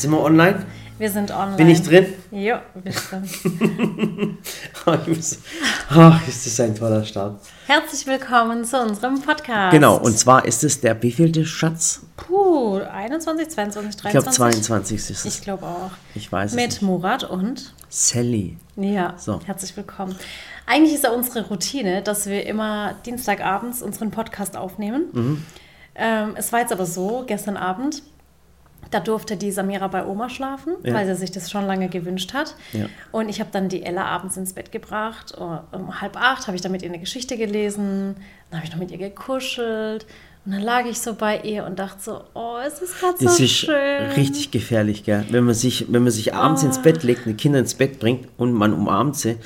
[0.00, 0.64] Sind wir online?
[0.96, 1.56] Wir sind online.
[1.58, 2.06] Bin ich drin?
[2.30, 3.22] Ja, bist du.
[4.86, 7.38] Oh, ist das ein toller Start.
[7.66, 9.72] Herzlich willkommen zu unserem Podcast.
[9.72, 12.00] Genau, und zwar ist es der wievielte Schatz?
[12.16, 14.06] Puh, 21, 22, 23.
[14.06, 15.24] Ich glaube 22 ist es.
[15.26, 15.90] Ich glaube auch.
[16.14, 16.80] Ich weiß es Mit.
[16.80, 18.56] Murat und Sally.
[18.76, 19.38] ja, So.
[19.44, 20.16] herzlich willkommen.
[20.64, 25.04] Eigentlich ist ja unsere Routine, dass wir immer Dienstagabends unseren Podcast aufnehmen.
[25.12, 25.44] Mhm.
[25.94, 28.02] Ähm, es war jetzt aber so, gestern Abend,
[28.90, 30.94] da durfte die Samira bei Oma schlafen, Ja.
[30.94, 32.54] weil sie sich das schon lange gewünscht hat.
[32.72, 32.86] Ja.
[33.12, 35.34] Und ich habe dann die Ella abends ins Bett gebracht.
[35.38, 38.16] Oh, Um halb acht habe ich dann mit ihr eine Geschichte gelesen.
[38.50, 40.06] Dann habe ich noch mit ihr gekuschelt.
[40.46, 43.36] Und dann lag ich so bei ihr und dachte so, oh, es ist gerade Das
[43.36, 44.06] so ist schön.
[44.16, 45.24] richtig gefährlich, gell?
[45.28, 48.26] Wenn man sich, wenn man sich abends ins Bett legt, die Kinder ins Bett bringt
[48.38, 49.36] und man umarmt sie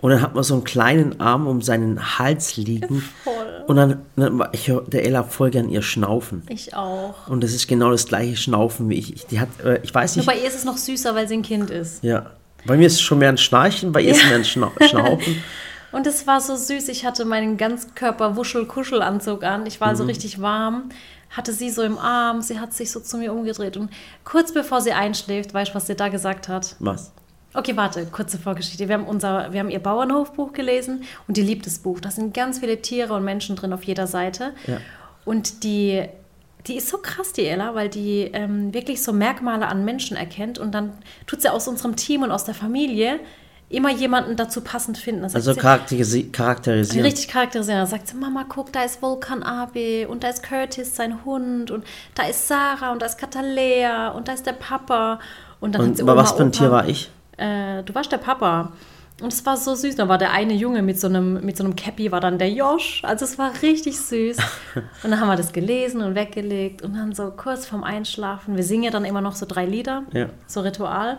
[0.00, 3.64] und dann hat man so einen kleinen Arm um seinen Hals liegen Voll.
[3.66, 6.42] und dann, dann ich höre der Ella voll gern ihr Schnaufen.
[6.48, 7.28] Ich auch.
[7.28, 9.14] Und das ist genau das gleiche Schnaufen wie ich.
[9.14, 11.28] Ich- Die hat, äh, ich weiß Nur nicht, bei ihr ist es noch süßer, weil
[11.28, 12.02] sie ein Kind ist.
[12.02, 12.26] ja.
[12.66, 14.70] Bei mir ist es schon mehr ein Schnarchen, bei ihr ist es mehr ein Schna
[14.86, 15.42] Schnaufen.
[15.92, 16.88] Und es war so süß.
[16.90, 19.66] Ich hatte meinen Ganzkörper-Wuschel-Kuschelanzug an.
[19.66, 20.90] Ich war so richtig warm.
[21.30, 22.42] Hatte sie so im Arm.
[22.42, 23.76] Sie hat sich so zu mir umgedreht.
[23.76, 23.90] Und
[24.24, 26.76] kurz bevor sie einschläft, weißt du, was sie da gesagt hat?
[26.80, 27.12] Was?
[27.52, 28.88] Okay, warte, kurze Vorgeschichte.
[28.88, 32.00] Wir haben, unser, wir haben ihr Bauernhofbuch gelesen und das Buch.
[32.00, 34.52] Da sind ganz viele Tiere und Menschen drin auf jeder Seite.
[34.66, 34.78] Ja.
[35.24, 36.04] Und die,
[36.66, 40.58] die ist so krass, die Ella, weil die ähm, wirklich so Merkmale an Menschen erkennt
[40.58, 40.92] und dann
[41.26, 43.18] tut sie aus unserem Team und aus der Familie
[43.68, 45.22] immer jemanden dazu passend finden.
[45.22, 47.04] Das Also sie, charakterisi charakterisieren.
[47.04, 47.80] richtig charakterisieren.
[47.80, 51.70] Da sagt sie, Mama, guck, da ist Volkan Abe und da ist Curtis, sein Hund
[51.70, 51.84] und
[52.14, 55.20] da ist Sarah und da ist Katalea und da ist der Papa.
[55.60, 56.58] Und dann Und aber Oma, was für ein Opa.
[56.58, 57.10] Tier war ich?
[57.40, 58.72] Äh, du warst der Papa.
[59.22, 59.96] Und es war so süß.
[59.96, 62.50] Da war der eine Junge mit so einem, mit so einem Cappy, war dann der
[62.50, 63.02] Josh.
[63.04, 64.38] Also es war richtig süß.
[65.04, 66.80] Und dann haben wir das gelesen und weggelegt.
[66.80, 68.56] Und dann so kurz vorm Einschlafen.
[68.56, 70.04] Wir singen ja dann immer noch so drei Lieder.
[70.12, 70.30] Ja.
[70.46, 71.18] So Ritual.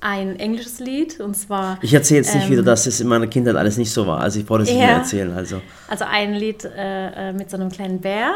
[0.00, 1.18] Ein englisches Lied.
[1.20, 1.78] Und zwar.
[1.82, 4.20] Ich erzähle jetzt nicht ähm, wieder, dass es in meiner Kindheit alles nicht so war.
[4.20, 4.86] Also ich brauche das nicht Ja.
[4.86, 5.32] mehr erzählen.
[5.36, 8.34] Also Also ein Lied äh, äh, mit so einem kleinen Bär.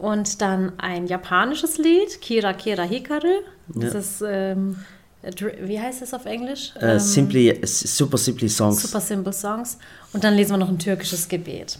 [0.00, 2.20] Und dann ein japanisches Lied.
[2.20, 3.28] Kira Kira Hikaru.
[3.68, 3.98] Das Ja.
[4.00, 4.24] ist.
[4.26, 4.76] Ähm,
[5.22, 6.72] wie heißt es auf Englisch?
[6.80, 8.82] äh, Ähm, simply, s- super simply Songs.
[8.82, 9.78] Super Simple Songs.
[10.12, 11.78] Und dann lesen wir noch ein türkisches Gebet.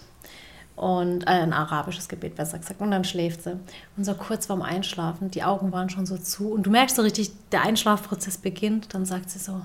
[0.77, 2.81] Und äh, ein arabisches Gebet, besser gesagt.
[2.81, 3.53] Und dann schläft sie.
[3.97, 6.53] Und so kurz vorm Einschlafen, die Augen waren schon so zu.
[6.53, 8.95] Und du merkst so richtig, der Einschlafprozess beginnt.
[8.95, 9.61] Dann sagt sie so,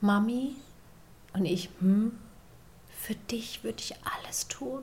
[0.00, 0.56] Mami.
[1.34, 2.12] Und ich, hm,
[2.98, 4.80] für dich würde ich alles tun.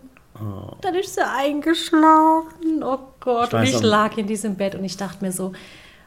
[0.81, 2.84] Dann ist sie eingeschlafen.
[2.84, 3.47] Oh Gott.
[3.50, 5.53] Ich und ich lag in diesem Bett und ich dachte mir so,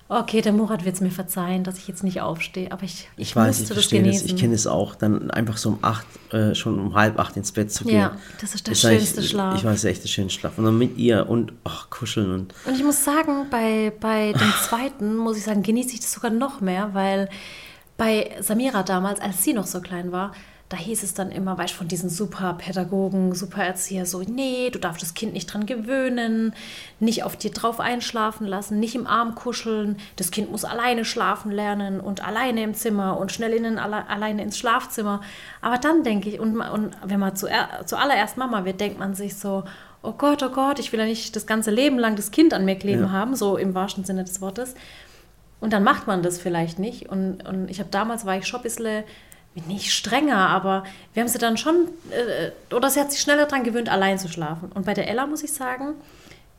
[0.09, 2.71] okay, der Murat wird es mir verzeihen, dass ich jetzt nicht aufstehe.
[2.73, 4.07] Aber ich, ich, weiß, ich das verstehe das.
[4.09, 4.29] genießen.
[4.29, 4.95] Ich kenne es auch.
[4.95, 7.97] Dann einfach so um acht, äh, schon um halb acht ins Bett zu gehen.
[8.01, 9.57] Ja, das ist der eigentlich- schönste Schlaf.
[9.59, 10.59] Ich weiß, echt der schönste Schlaf.
[10.59, 14.53] Und dann mit ihr und ach, kuscheln und Und ich muss sagen, bei, bei dem
[14.69, 17.29] zweiten, muss ich sagen, genieße ich das sogar noch mehr, weil
[17.97, 20.33] bei Samira damals, als sie noch so klein war,
[20.71, 24.71] da hieß es dann immer, weißt du, von diesen super Pädagogen, super Erzieher, so, nee,
[24.71, 26.55] du darfst das Kind nicht dran gewöhnen,
[27.01, 31.53] nicht auf dir drauf einschlafen lassen, nicht im Arm kuscheln, das Kind muss alleine schlafen
[31.53, 35.21] lernen und alleine im Zimmer und schnell in, alle, alleine ins Schlafzimmer.
[35.61, 39.37] Aber dann denke ich, und, und wenn man zuer- zuallererst Mama wird, denkt man sich
[39.37, 39.65] so,
[40.03, 42.65] oh Gott, oh Gott, ich will ja nicht das ganze Leben lang das Kind an
[42.65, 43.11] mir kleben Ja.
[43.11, 44.75] haben, so im wahrsten Sinne des Wortes.
[45.61, 47.09] Und dann macht man das vielleicht nicht.
[47.09, 49.05] Und, und ich habe damals, war ich schon ein bisschen,
[49.69, 53.65] nicht strenger, aber wir haben sie dann schon, äh, oder sie hat sich schneller daran
[53.65, 54.71] gewöhnt, allein zu schlafen.
[54.75, 55.95] Und bei der Ella muss ich sagen,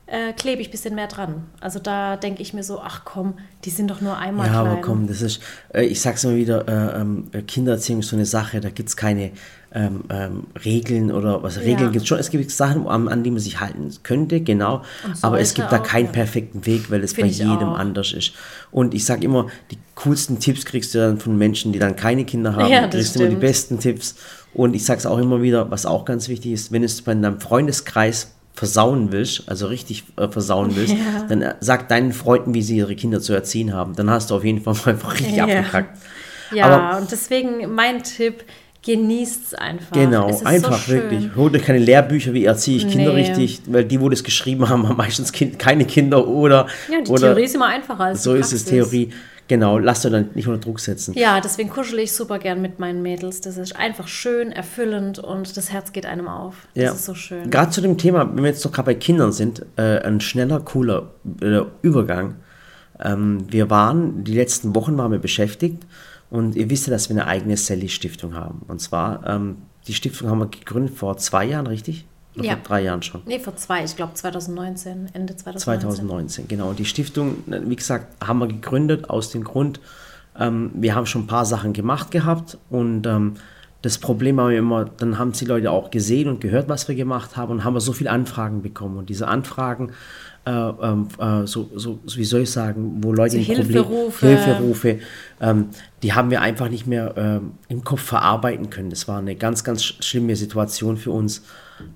[0.07, 1.45] äh, klebe ich ein bisschen mehr dran.
[1.59, 4.67] Also da denke ich mir so, ach komm, die sind doch nur einmal Ja, klein.
[4.67, 5.41] aber komm, das ist,
[5.73, 8.95] äh, ich sag's immer wieder, äh, ähm, äh, Kindererziehung ist so eine Sache, da gibt's
[8.95, 9.31] keine
[9.75, 11.90] ähm, ähm, Regeln oder was Regeln Ja.
[11.90, 12.18] gibt's schon.
[12.18, 14.84] Es gibt Sachen, an, an die man sich halten könnte, genau.
[15.06, 16.12] Und aber es gibt da auch, keinen ja.
[16.13, 17.78] perfekten Weg, weil es bei Find ich jedem auch.
[17.78, 18.31] anders ist.
[18.72, 22.24] Und ich sag immer, die coolsten Tipps kriegst du dann von Menschen, die dann keine
[22.25, 22.72] Kinder haben.
[22.72, 23.41] Ja, du das kriegst immer die stimmt.
[23.41, 24.16] besten Tipps.
[24.53, 27.13] Und ich sag's auch immer wieder, was auch ganz wichtig ist, wenn du es bei
[27.13, 31.25] deinem Freundeskreis versauen willst, also richtig äh, versauen willst, Ja.
[31.28, 33.95] dann äh, sag deinen Freunden, wie sie ihre Kinder zu erziehen haben.
[33.98, 35.44] Dann hast du auf jeden Fall mal einfach richtig Ja.
[35.44, 35.98] abgekackt.
[36.54, 38.45] Ja, Aber- und deswegen mein Tipp,
[38.85, 39.91] genießt es einfach.
[39.91, 41.29] Genau, Es einfach so wirklich.
[41.35, 43.21] Holt euch keine Lehrbücher, wie erziehe ich Kinder Nee.
[43.21, 46.67] richtig, weil die, wo das geschrieben haben, haben meistens kind, keine Kinder oder.
[46.91, 48.65] Ja, die oder Theorie ist immer einfacher als so ist es.
[48.65, 49.09] Theorie.
[49.47, 51.13] Genau, lasst euch dann nicht unter Druck setzen.
[51.13, 53.41] Ja, deswegen kuschel ich super gern mit meinen Mädels.
[53.41, 56.55] Das ist einfach schön, erfüllend und das Herz geht einem auf.
[56.73, 56.91] Das Ja.
[56.93, 57.51] ist so schön.
[57.51, 60.61] Gerade zu dem Thema, wenn wir jetzt doch gerade bei Kindern sind, äh, ein schneller,
[60.61, 61.11] cooler
[61.41, 62.35] äh, Übergang.
[63.03, 65.83] Ähm, wir waren, die letzten Wochen waren wir beschäftigt
[66.35, 68.61] und ihr wisst ja, dass wir eine eigene Sally-Stiftung haben.
[68.67, 72.05] Und zwar, ähm, die Stiftung haben wir gegründet vor zwei Jahren, richtig?
[72.35, 72.53] Oder Ja.
[72.55, 73.21] vor drei Jahren schon.
[73.25, 75.59] Nee, vor zwei, ich glaube 2019, Ende 2019.
[75.91, 76.69] 2019, genau.
[76.69, 79.79] Und die Stiftung, wie gesagt, haben wir gegründet aus dem Grund,
[80.37, 83.35] ähm, wir haben schon ein paar Sachen gemacht gehabt und ähm,
[83.81, 86.95] das Problem haben wir immer, dann haben die Leute auch gesehen und gehört, was wir
[86.95, 88.97] gemacht haben und haben wir so viele Anfragen bekommen.
[88.97, 89.91] Und diese Anfragen,
[90.45, 93.65] äh, ähm, äh, so, so, so, wie soll ich sagen, wo Leute So ein Problem-
[93.65, 94.27] Hilferufe.
[94.27, 95.00] Hilferufe,
[95.42, 95.69] ähm,
[96.03, 98.89] die haben wir einfach nicht mehr ähm, im Kopf verarbeiten können.
[98.92, 101.42] Das war eine ganz, ganz sch- schlimme Situation für uns.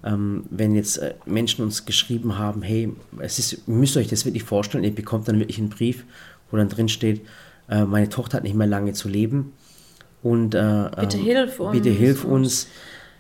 [0.04, 4.26] Ähm, wenn jetzt äh, Menschen uns geschrieben haben, hey, es ist, ihr müsst euch das
[4.26, 6.04] wirklich vorstellen, ihr bekommt dann wirklich einen Brief,
[6.52, 7.22] wo dann drin steht,
[7.70, 9.54] äh, meine Tochter hat nicht mehr lange zu leben
[10.22, 12.68] und äh, Bitte ähm, hilf bitte uns hilf und- uns.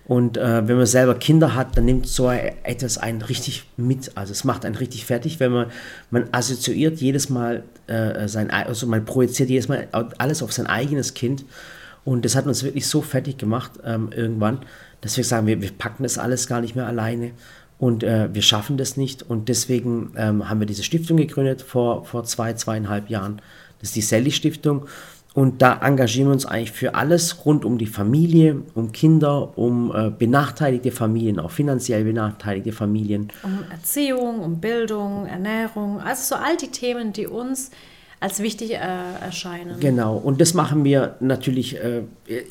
[0.09, 4.17] Und äh, wenn man selber Kinder hat, dann nimmt so etwas einen richtig mit.
[4.17, 5.67] Also es macht einen richtig fertig, wenn man,
[6.09, 10.65] man assoziiert jedes Mal äh, sein, ei- also man projiziert jedes Mal alles auf sein
[10.65, 11.45] eigenes Kind.
[12.05, 14.61] Und das hat uns wirklich so fertig gemacht ähm, irgendwann,
[15.01, 17.31] dass wir sagen, wir, wir packen das alles gar nicht mehr alleine
[17.77, 19.21] und äh, wir schaffen das nicht.
[19.21, 23.43] Und deswegen ähm, haben wir diese Stiftung gegründet vor, vor zwei, zweieinhalb Jahren.
[23.79, 24.87] Das ist die Sally Stiftung.
[25.39, 29.89] Und da engagieren wir uns eigentlich für alles rund um die Familie, um Kinder, um
[29.95, 33.29] äh, benachteiligte Familien, auch finanziell benachteiligte Familien.
[33.43, 37.71] Um Erziehung, um Bildung, Ernährung, also so all die Themen, die uns
[38.19, 38.79] als wichtig äh,
[39.21, 39.79] erscheinen.
[39.79, 42.01] Genau, und das machen wir natürlich äh,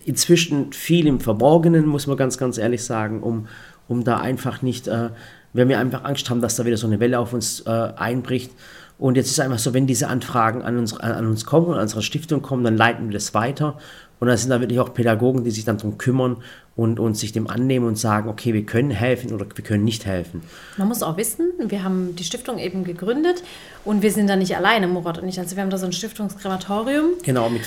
[0.07, 3.49] inzwischen viel im Verborgenen, muss man ganz, ganz ehrlich sagen, um,
[3.87, 5.11] um da einfach nicht, äh,
[5.53, 8.51] wenn wir einfach Angst haben, dass da wieder so eine Welle auf uns äh, einbricht.
[8.99, 11.83] Und jetzt ist einfach so, wenn diese Anfragen an uns, an, uns kommen und an
[11.83, 13.79] unsere Stiftung kommen, dann leiten wir das weiter.
[14.21, 16.39] Und da sind da wirklich auch Pädagogen, die sich dann darum kümmern
[16.75, 20.07] und, und sich dem annehmen und sagen, okay, wir können helfen oder wir können nicht
[20.07, 20.43] helfen.
[20.77, 23.45] Man muss auch wissen, wir haben die Stiftung eben gegründet
[23.85, 25.39] und wir sind da nicht alleine, Murat und ich.
[25.39, 27.63] Also wir haben da so ein Stiftungskrematorium Genau, mit,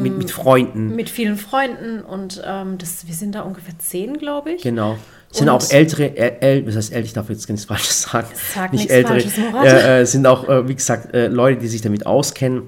[0.00, 0.96] mit, mit Freunden.
[0.96, 4.62] mit vielen Freunden und ähm, das, wir sind da ungefähr zehn, glaube ich.
[4.62, 4.96] Genau.
[5.32, 8.26] Sind Und- auch ältere, äh, äl, was heißt älter, ich darf jetzt nichts Falsches sagen.
[8.54, 12.62] Sag nicht ältere, äh, sind auch, äh, wie gesagt, äh, Leute, die sich damit auskennen.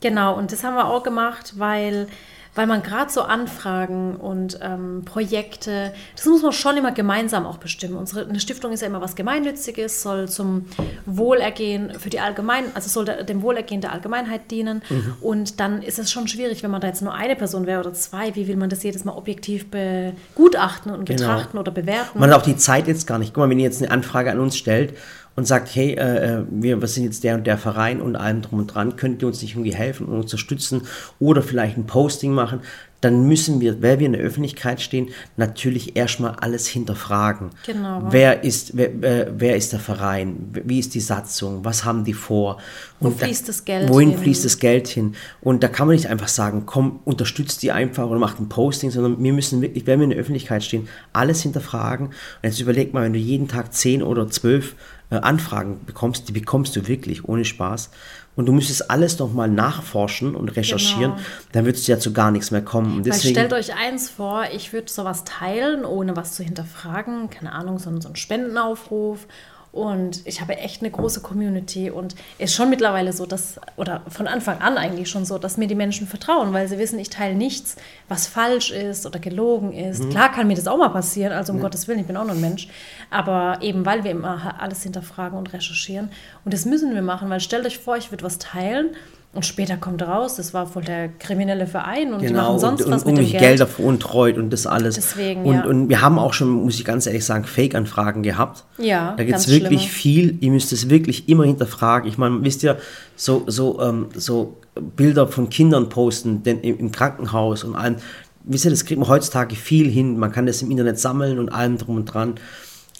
[0.00, 2.06] Genau, und das haben wir auch gemacht, weil,
[2.54, 7.58] weil man gerade so Anfragen und ähm, Projekte, das muss man schon immer gemeinsam auch
[7.58, 7.96] bestimmen.
[7.96, 10.66] Unsere eine Stiftung ist ja immer was Gemeinnütziges, soll zum
[11.06, 14.82] Wohlergehen für die Allgemein, also soll der, dem Wohlergehen der Allgemeinheit dienen.
[14.88, 15.14] Mhm.
[15.20, 17.92] Und dann ist es schon schwierig, wenn man da jetzt nur eine Person wäre oder
[17.92, 21.20] zwei, wie will man das jedes Mal objektiv begutachten und Genau.
[21.20, 22.18] betrachten oder bewerten?
[22.18, 23.32] Man hat auch die Zeit jetzt gar nicht.
[23.34, 24.94] Guck mal, wenn ihr jetzt eine Anfrage an uns stellt
[25.40, 28.42] und sagt, hey, äh, äh, wir, wir sind jetzt der und der Verein und allem
[28.42, 30.82] drum und dran, könnt ihr uns nicht irgendwie helfen und unterstützen
[31.18, 32.60] oder vielleicht ein Posting machen,
[33.02, 35.08] dann müssen wir, weil wir in der Öffentlichkeit stehen,
[35.38, 37.48] natürlich erstmal alles hinterfragen.
[37.64, 38.02] Genau.
[38.10, 40.50] Wer ist, wer, wer, wer ist der Verein?
[40.66, 41.64] Wie ist die Satzung?
[41.64, 42.58] Was haben die vor?
[42.98, 44.18] Wo Und da- fließt das Geld Wohin hin?
[44.18, 45.14] fließt das Geld hin?
[45.40, 48.90] Und da kann man nicht einfach sagen, komm, unterstützt die einfach oder macht ein Posting,
[48.90, 52.08] sondern wir müssen wirklich, wenn wir in der Öffentlichkeit stehen, alles hinterfragen.
[52.08, 54.74] Und jetzt überleg mal, wenn du jeden Tag zehn oder zwölf äh,
[55.18, 57.90] Anfragen bekommst, die bekommst du wirklich ohne Spaß.
[58.36, 61.22] Und du müsstest alles nochmal nachforschen und recherchieren, Genau.
[61.52, 62.92] dann würdest du ja zu gar nichts mehr kommen.
[62.92, 67.28] Und Weil deswegen, stellt euch eins vor, ich würde sowas teilen, ohne was zu hinterfragen.
[67.28, 69.26] Keine Ahnung, so, so ein Spendenaufruf.
[69.72, 74.26] Und ich habe echt eine große Community und ist schon mittlerweile so, dass, oder von
[74.26, 77.36] Anfang an eigentlich schon so, dass mir die Menschen vertrauen, weil sie wissen, ich teile
[77.36, 77.76] nichts,
[78.08, 80.02] was falsch ist oder gelogen ist.
[80.02, 80.10] Mhm.
[80.10, 82.34] Klar kann mir das auch mal passieren, also um Gottes Willen, ich bin auch nur
[82.34, 82.68] ein Mensch.
[83.10, 86.10] Aber eben, weil wir immer alles hinterfragen und recherchieren.
[86.44, 88.90] Und das müssen wir machen, weil stellt euch vor, ich würde was teilen
[89.32, 92.82] und später kommt raus, das war voll der kriminelle Verein und die Genau, machen sonst
[92.82, 93.40] und, was und mit dem Geld.
[93.42, 94.96] Gelder veruntreut und das alles.
[94.96, 95.64] Deswegen, und, ja.
[95.66, 98.64] und wir haben auch schon, muss ich ganz ehrlich sagen, Fake-Anfragen gehabt.
[98.78, 99.94] Ja, Da gibt es wirklich schlimme.
[99.94, 102.08] viel, ihr müsst es wirklich immer hinterfragen.
[102.08, 102.78] Ich meine, wisst ihr,
[103.14, 104.56] so, so, ähm, so
[104.96, 107.96] Bilder von Kindern posten denn im, im Krankenhaus und allem.
[108.42, 110.18] Wisst ihr, das kriegt man heutzutage viel hin.
[110.18, 112.34] Man kann das im Internet sammeln und allem drum und dran.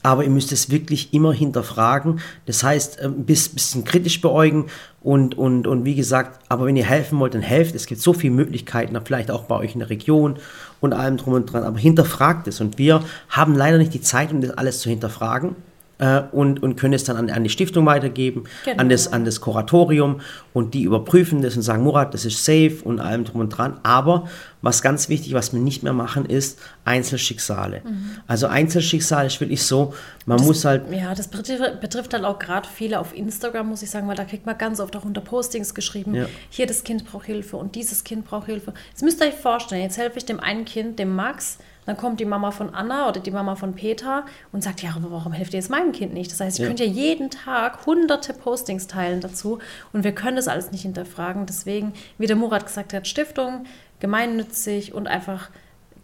[0.02, 2.20] Aber ihr müsst es wirklich immer hinterfragen.
[2.46, 4.66] Das heißt, ein bis- bisschen kritisch beäugen
[5.02, 7.74] und, und, und wie gesagt, aber wenn ihr helfen wollt, dann helft.
[7.74, 10.36] Es gibt so viele Möglichkeiten, vielleicht auch bei euch in der Region
[10.80, 11.64] und allem drum und dran.
[11.64, 12.60] Aber hinterfragt es.
[12.60, 15.54] Und wir haben leider nicht die Zeit, um das alles zu hinterfragen.
[16.00, 18.78] Äh, und, und können es dann an, an die Stiftung weitergeben, Genau.
[18.80, 20.20] an, das, an das Kuratorium
[20.54, 23.78] und die überprüfen das und sagen, Murat, das ist safe und allem drum und dran.
[23.82, 24.26] Aber
[24.62, 26.58] was ganz wichtig, was wir nicht mehr machen, ist
[27.04, 27.82] Einzelschicksale.
[28.26, 29.94] Also Einzelschicksale ist wirklich so,
[30.26, 33.90] man muss halt Ja, das betrifft, betrifft halt auch gerade viele auf Instagram, muss ich
[33.90, 36.26] sagen, weil da kriegt man ganz oft auch unter Postings geschrieben, Ja.
[36.50, 38.74] hier das Kind braucht Hilfe und dieses Kind braucht Hilfe.
[38.90, 41.58] Jetzt müsst ihr euch vorstellen, jetzt helfe ich dem einen Kind, dem Max,
[41.90, 45.10] dann kommt die Mama von Anna oder die Mama von Peter und sagt, ja, aber
[45.10, 46.30] warum hilft ihr jetzt meinem Kind nicht?
[46.30, 46.68] Das heißt, ihr Ja.
[46.68, 49.58] könnt ja jeden Tag hunderte Postings teilen dazu
[49.92, 51.46] und wir können das alles nicht hinterfragen.
[51.46, 53.64] Deswegen, wie der Murat gesagt hat, Stiftung,
[53.98, 55.50] gemeinnützig und einfach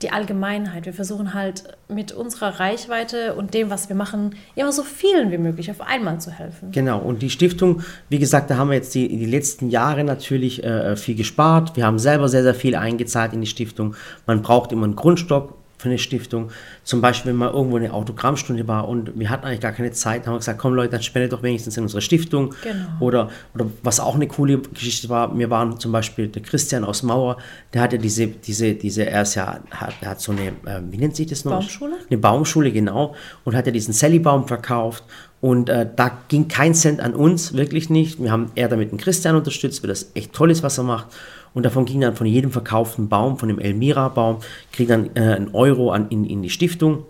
[0.03, 0.87] die Allgemeinheit.
[0.87, 5.39] Wir versuchen halt mit unserer Reichweite und dem, was wir machen, immer so vielen wie
[5.39, 6.73] möglich auf einmal zu helfen.
[6.73, 10.65] Genau, und die Stiftung, wie gesagt, da haben wir jetzt die, die letzten Jahre natürlich
[10.65, 11.77] äh, viel gespart.
[11.77, 13.95] Wir haben selber sehr, sehr viel eingezahlt in die Stiftung.
[14.27, 16.51] Man braucht immer einen Grundstock für eine Stiftung.
[16.85, 20.27] Zum Beispiel, wenn mal irgendwo eine Autogrammstunde war und wir hatten eigentlich gar keine Zeit,
[20.27, 22.55] haben wir gesagt, komm Leute, dann spendet doch wenigstens in unsere Stiftung.
[22.63, 22.87] Genau.
[23.01, 27.03] Oder, oder was auch eine coole Geschichte war, wir waren zum Beispiel der Christian aus
[27.03, 27.37] Mauer,
[27.75, 30.97] der hatte diese, diese, diese, er ist ja, hat, er hat so eine, äh, wie
[30.97, 31.61] nennt sich das noch?
[31.61, 31.95] Baumschule?
[32.09, 33.15] Eine Baumschule, genau.
[33.45, 35.05] Und hat ja diesen Sally-Baum verkauft.
[35.41, 38.23] Und äh, da ging kein Cent an uns, wirklich nicht.
[38.23, 41.09] Wir haben eher damit den Christian unterstützt, weil das echt toll ist, was er macht.
[41.57, 44.41] Und davon ging dann von jedem verkauften Baum, von dem Elmira-Baum,
[44.73, 47.05] kriegt dann äh, ein Euro an, in, in die Stiftung.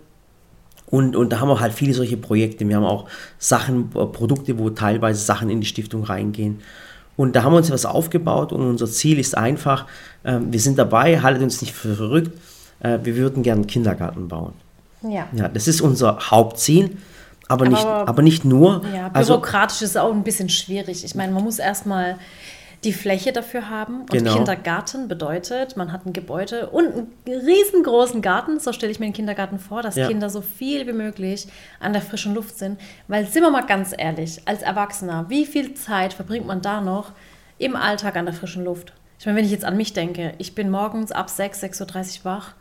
[0.89, 2.69] Und, und da haben wir halt viele solche Projekte.
[2.69, 3.07] Wir haben auch
[3.39, 6.61] Sachen, äh, Produkte, wo teilweise Sachen in die Stiftung reingehen.
[7.17, 9.87] Und da haben wir uns was aufgebaut und unser Ziel ist einfach,
[10.23, 12.31] äh, wir sind dabei, haltet uns nicht für verrückt,
[12.79, 14.53] äh, wir würden gerne einen Kindergarten bauen.
[15.03, 15.27] Ja.
[15.33, 16.97] Ja, das ist unser Hauptziel,
[17.49, 18.83] aber, Aber- nicht, aber nicht nur.
[18.95, 21.05] Ja, also, bürokratisch ist auch ein bisschen schwierig.
[21.05, 22.17] Ich meine, man muss erstmal
[22.87, 24.01] die Fläche dafür haben.
[24.03, 24.37] Und Genau.
[24.37, 28.61] Kindergarten bedeutet, man hat ein Gebäude und einen riesengroßen Garten.
[28.61, 30.07] So stelle ich mir den Kindergarten vor, dass Ja.
[30.09, 31.49] Kinder so viel wie möglich
[31.81, 32.81] an der frischen Luft sind.
[33.09, 37.13] Weil, sind wir mal ganz ehrlich, als Erwachsener, wie viel Zeit verbringt man da noch
[37.59, 38.93] im Alltag an der frischen Luft?
[39.19, 42.25] Ich meine, wenn ich jetzt an mich denke, ich bin morgens ab 6, 6.30 Uhr
[42.25, 42.55] wach.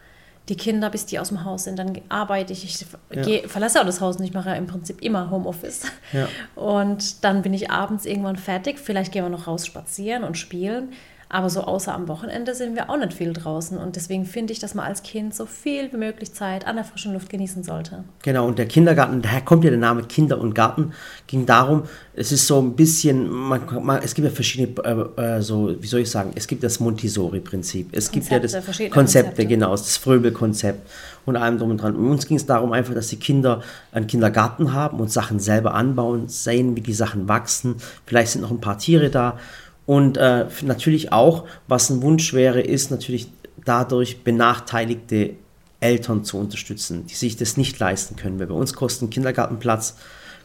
[0.49, 2.63] Die Kinder, bis die aus dem Haus sind, dann arbeite ich.
[2.65, 2.85] Ich
[3.23, 5.83] gehe, verlasse auch das Haus nicht, mache ja im Prinzip immer Homeoffice.
[6.13, 6.27] Ja.
[6.55, 8.77] Und dann bin ich abends irgendwann fertig.
[8.77, 10.89] Vielleicht gehen wir noch raus spazieren und spielen.
[11.35, 13.77] Aber so außer am Wochenende sind wir auch nicht viel draußen.
[13.77, 16.85] Und deswegen finde ich, dass man als Kind so viel wie möglich Zeit an der
[16.85, 18.05] frischen Luft genießen sollte.
[18.23, 20.93] Genau, und der Kindergarten, daher kommt ja der Name Kinder und Garten,
[21.27, 24.81] ging darum, es ist so ein bisschen, man, man, es gibt ja verschiedene,
[25.17, 28.53] äh, äh, so, wie soll ich sagen, es gibt das Montessori-Prinzip, es gibt ja das
[28.53, 29.45] Konzepte, Konzepte, Konzepte.
[29.45, 30.89] genau, das Fröbel-Konzept
[31.25, 31.97] und allem drum und dran.
[31.97, 33.61] Und uns ging es darum einfach, dass die Kinder
[33.91, 37.75] einen Kindergarten haben und Sachen selber anbauen, sehen, wie die Sachen wachsen,
[38.05, 39.37] vielleicht sind noch ein paar Tiere da
[39.85, 43.27] und äh, natürlich auch, was ein Wunsch wäre, ist natürlich
[43.63, 45.31] dadurch benachteiligte
[45.79, 48.39] Eltern zu unterstützen, die sich das nicht leisten können.
[48.39, 49.97] Weil bei uns kostet ein Kindergartenplatz,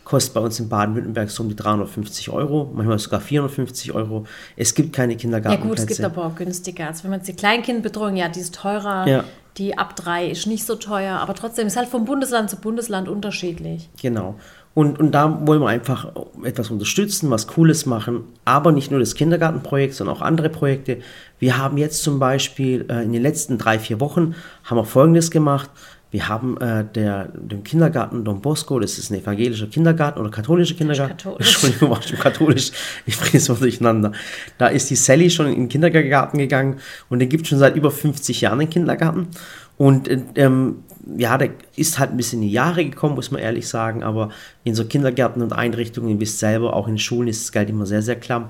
[0.05, 4.27] kostet bei uns in Baden-Württemberg so um die 350 Euro, manchmal sogar 450 Euro.
[4.57, 5.69] Es gibt keine Ja Kindergartenplätze.
[5.69, 6.89] gut, es gibt aber auch günstiger.
[6.89, 9.07] Also wenn man jetzt die Kleinkindbetreuung, ja, die ist teurer.
[9.07, 9.25] Ja.
[9.57, 11.19] Die ab drei ist nicht so teuer.
[11.19, 13.89] Aber trotzdem ist halt vom Bundesland zu Bundesland unterschiedlich.
[14.01, 14.37] Genau.
[14.73, 16.13] Und, und da wollen wir einfach
[16.45, 20.99] etwas unterstützen, was Cooles machen, aber nicht nur das Kindergartenprojekt, sondern auch andere Projekte.
[21.41, 24.35] Wir haben jetzt zum Beispiel äh, in den letzten drei, vier Wochen
[24.65, 25.71] haben wir Folgendes gemacht.
[26.13, 30.75] Wir haben äh, der, dem Kindergarten Don Bosco, das ist ein evangelischer Kindergarten oder katholischer
[30.75, 31.17] Kindergarten.
[31.17, 31.47] katholisch.
[31.49, 32.73] Entschuldigung, war schon katholisch.
[33.07, 34.13] Ich bringe es mal durcheinander.
[34.59, 36.77] Da ist die Sally schon in den Kindergarten gegangen
[37.09, 39.29] und den gibt schon seit über 50 Jahren den Kindergarten.
[39.77, 40.77] Und äh, ähm,
[41.17, 44.31] ja, der ist halt ein bisschen in die Jahre gekommen, muss man ehrlich sagen, aber
[44.65, 47.87] in so Kindergärten und Einrichtungen, ihr wisst selber, auch in Schulen ist das Geld immer
[47.87, 48.49] sehr, sehr klamm,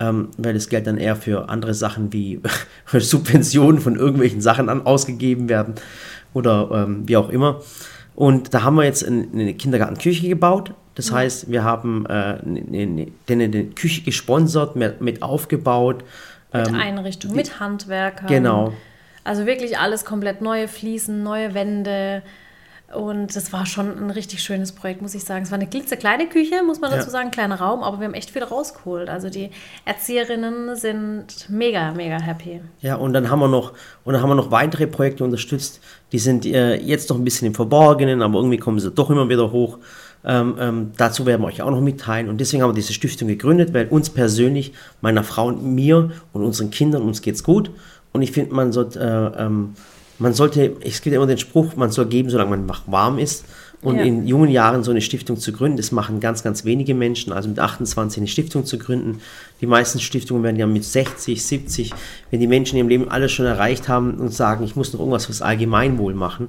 [0.00, 2.40] ähm, weil das Geld dann eher für andere Sachen wie
[2.92, 5.74] Subventionen von irgendwelchen Sachen an, ausgegeben werden
[6.32, 7.60] oder ähm, wie auch immer.
[8.14, 10.72] Und da haben wir jetzt eine, Kindergartenküche gebaut.
[10.94, 16.04] Das heißt, wir haben äh, eine, eine, Küche gesponsert, mit, mit aufgebaut.
[16.52, 18.28] Mit Einrichtung, mit Handwerkern.
[18.28, 18.72] Ähm, Genau.
[19.24, 22.22] Also wirklich alles komplett neue Fliesen, neue Wände.
[22.94, 25.42] Und das war schon ein richtig schönes Projekt, muss ich sagen.
[25.42, 27.10] Es war eine klitzekleine Küche, muss man dazu Ja.
[27.10, 29.08] sagen, kleiner Raum, aber wir haben echt viel rausgeholt.
[29.08, 29.50] Also die
[29.84, 32.60] Erzieherinnen sind mega, mega happy.
[32.82, 33.72] Ja, und dann haben wir noch,
[34.04, 35.80] und dann haben wir noch weitere Projekte unterstützt.
[36.12, 39.28] Die sind äh, jetzt noch ein bisschen im Verborgenen, aber irgendwie kommen sie doch immer
[39.28, 39.78] wieder hoch.
[40.26, 42.28] Ähm, ähm, dazu werden wir euch auch noch mitteilen.
[42.28, 46.44] Und deswegen haben wir diese Stiftung gegründet, weil uns persönlich, meiner Frau und mir und
[46.44, 47.70] unseren Kindern, uns geht's gut.
[48.14, 49.00] Und ich finde, man sollte,
[49.36, 49.74] äh, ähm,
[50.20, 53.44] man sollte, es gibt ja immer den Spruch, man soll geben, solange man warm ist.
[53.82, 54.04] Und Ja.
[54.04, 57.32] in jungen Jahren so eine Stiftung zu gründen, das machen ganz, ganz wenige Menschen.
[57.32, 59.18] Also mit 28 eine Stiftung zu gründen.
[59.60, 61.92] Die meisten Stiftungen werden ja mit 60, 70,
[62.30, 65.00] wenn die Menschen in ihrem Leben alles schon erreicht haben und sagen, ich muss noch
[65.00, 66.48] irgendwas fürs Allgemeinwohl machen.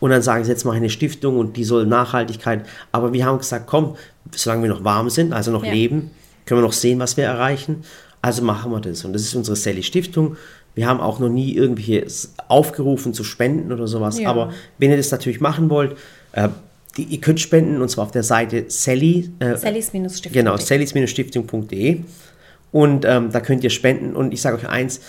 [0.00, 2.64] Und dann sagen sie, jetzt mache ich eine Stiftung und die soll Nachhaltigkeit.
[2.90, 3.96] Aber wir haben gesagt, komm,
[4.34, 5.72] solange wir noch warm sind, also noch Ja.
[5.72, 6.10] leben,
[6.46, 7.84] können wir noch sehen, was wir erreichen.
[8.22, 9.04] Also machen wir das.
[9.04, 10.36] Und das ist unsere Sally Stiftung.
[10.74, 14.18] Wir haben auch noch nie irgendwie s- aufgerufen zu spenden oder sowas.
[14.18, 14.30] Ja.
[14.30, 15.96] Aber wenn ihr das natürlich machen wollt,
[16.32, 16.48] äh,
[16.96, 19.30] die, ihr könnt spenden und zwar auf der Seite Sally.
[19.38, 20.32] Äh, Sallys-Stiftung.
[20.32, 22.00] Genau, sallys-stiftung.de.
[22.70, 24.16] Und ähm, da könnt ihr spenden.
[24.16, 25.00] Und ich sage euch eins,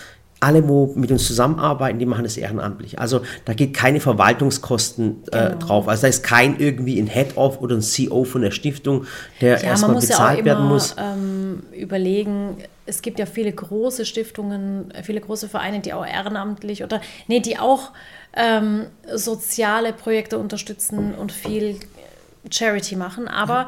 [0.44, 3.00] alle, wo mit uns zusammenarbeiten, die machen das ehrenamtlich.
[3.00, 5.58] Also da geht keine Verwaltungskosten äh, Genau.
[5.66, 5.88] drauf.
[5.88, 9.06] Also da ist kein irgendwie ein Head-Off oder ein CEO von der Stiftung,
[9.42, 10.96] der Ja, erstmal muss ja bezahlt werden immer muss.
[10.98, 17.00] ähm, überlegen, es gibt ja viele große Stiftungen, viele große Vereine, die auch ehrenamtlich oder,
[17.28, 17.92] nee, die auch
[18.36, 21.78] ähm, soziale Projekte unterstützen und viel
[22.52, 23.28] Charity machen.
[23.28, 23.68] Aber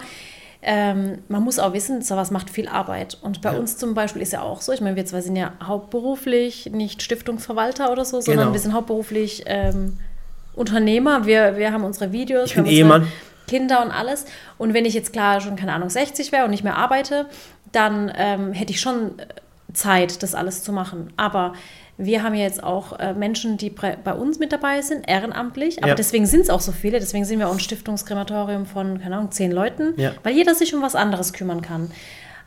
[0.67, 3.17] ähm, man muss auch wissen, sowas macht viel Arbeit.
[3.21, 3.59] Und bei Ja.
[3.59, 7.03] uns zum Beispiel ist ja auch so, ich meine, wir zwei sind ja hauptberuflich nicht
[7.03, 8.53] Stiftungsverwalter oder so, sondern Genau.
[8.53, 9.97] wir sind hauptberuflich ähm,
[10.55, 11.25] Unternehmer.
[11.25, 13.07] Wir, wir haben unsere Videos, Ich bin haben unsere Ehemann.
[13.47, 14.25] Kinder und alles.
[14.57, 17.27] Und wenn ich jetzt klar schon, keine Ahnung, 60 wäre und nicht mehr arbeite,
[17.71, 19.11] dann ähm, hätte ich schon
[19.73, 21.13] Zeit, das alles zu machen.
[21.17, 21.53] Aber
[21.97, 25.79] wir haben ja jetzt auch äh, Menschen, die bei bei uns mit dabei sind, ehrenamtlich.
[25.79, 25.95] Aber Ja.
[25.95, 26.99] deswegen sind es auch so viele.
[26.99, 30.11] Deswegen sind wir auch ein Stiftungskrematorium von, keine Ahnung, zehn Leuten, Ja.
[30.23, 31.91] weil jeder sich um was anderes kümmern kann.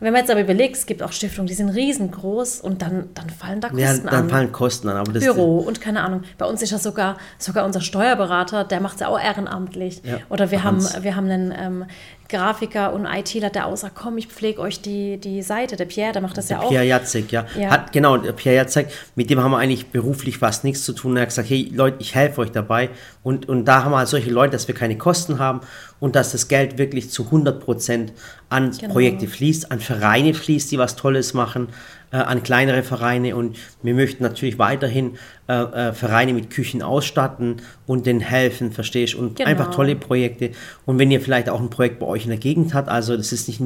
[0.00, 3.30] Wenn man jetzt aber überlegt, es gibt auch Stiftungen, die sind riesengroß und dann, dann
[3.30, 4.30] fallen da Kosten Ja, dann an.
[4.30, 4.96] fallen Kosten an.
[4.96, 6.22] Aber das, Büro und keine Ahnung.
[6.38, 10.00] Bei uns ist ja sogar, sogar unser Steuerberater, der macht es ja auch ehrenamtlich.
[10.04, 11.84] Ja, Oder wir haben, wir haben einen ähm,
[12.28, 15.76] Grafiker und ITler, der aussagt, komm, ich pflege euch die, die Seite.
[15.76, 16.68] Der Pierre, der macht das ja auch.
[16.68, 17.46] Pierre Jacek, ja.
[17.58, 17.70] Ja.
[17.70, 21.16] Hat, genau, der Pierre Jacek, mit dem haben wir eigentlich beruflich fast nichts zu tun.
[21.16, 22.90] Er hat gesagt, hey Leute, ich helfe euch dabei.
[23.22, 25.60] Und, und da haben wir halt solche Leute, dass wir keine Kosten haben
[26.00, 28.12] und dass das Geld wirklich zu 100 Prozent
[28.48, 28.92] an Genau.
[28.92, 31.68] Projekte fließt, an Vereine fließt, die was Tolles machen,
[32.12, 33.36] äh, an kleinere Vereine.
[33.36, 39.14] Und wir möchten natürlich weiterhin äh, äh, Vereine mit Küchen ausstatten und denen helfen, verstehst?
[39.14, 39.48] Und Genau.
[39.48, 40.50] einfach tolle Projekte.
[40.84, 43.32] Und wenn ihr vielleicht auch ein Projekt bei euch in der Gegend habt, also das
[43.32, 43.60] ist nicht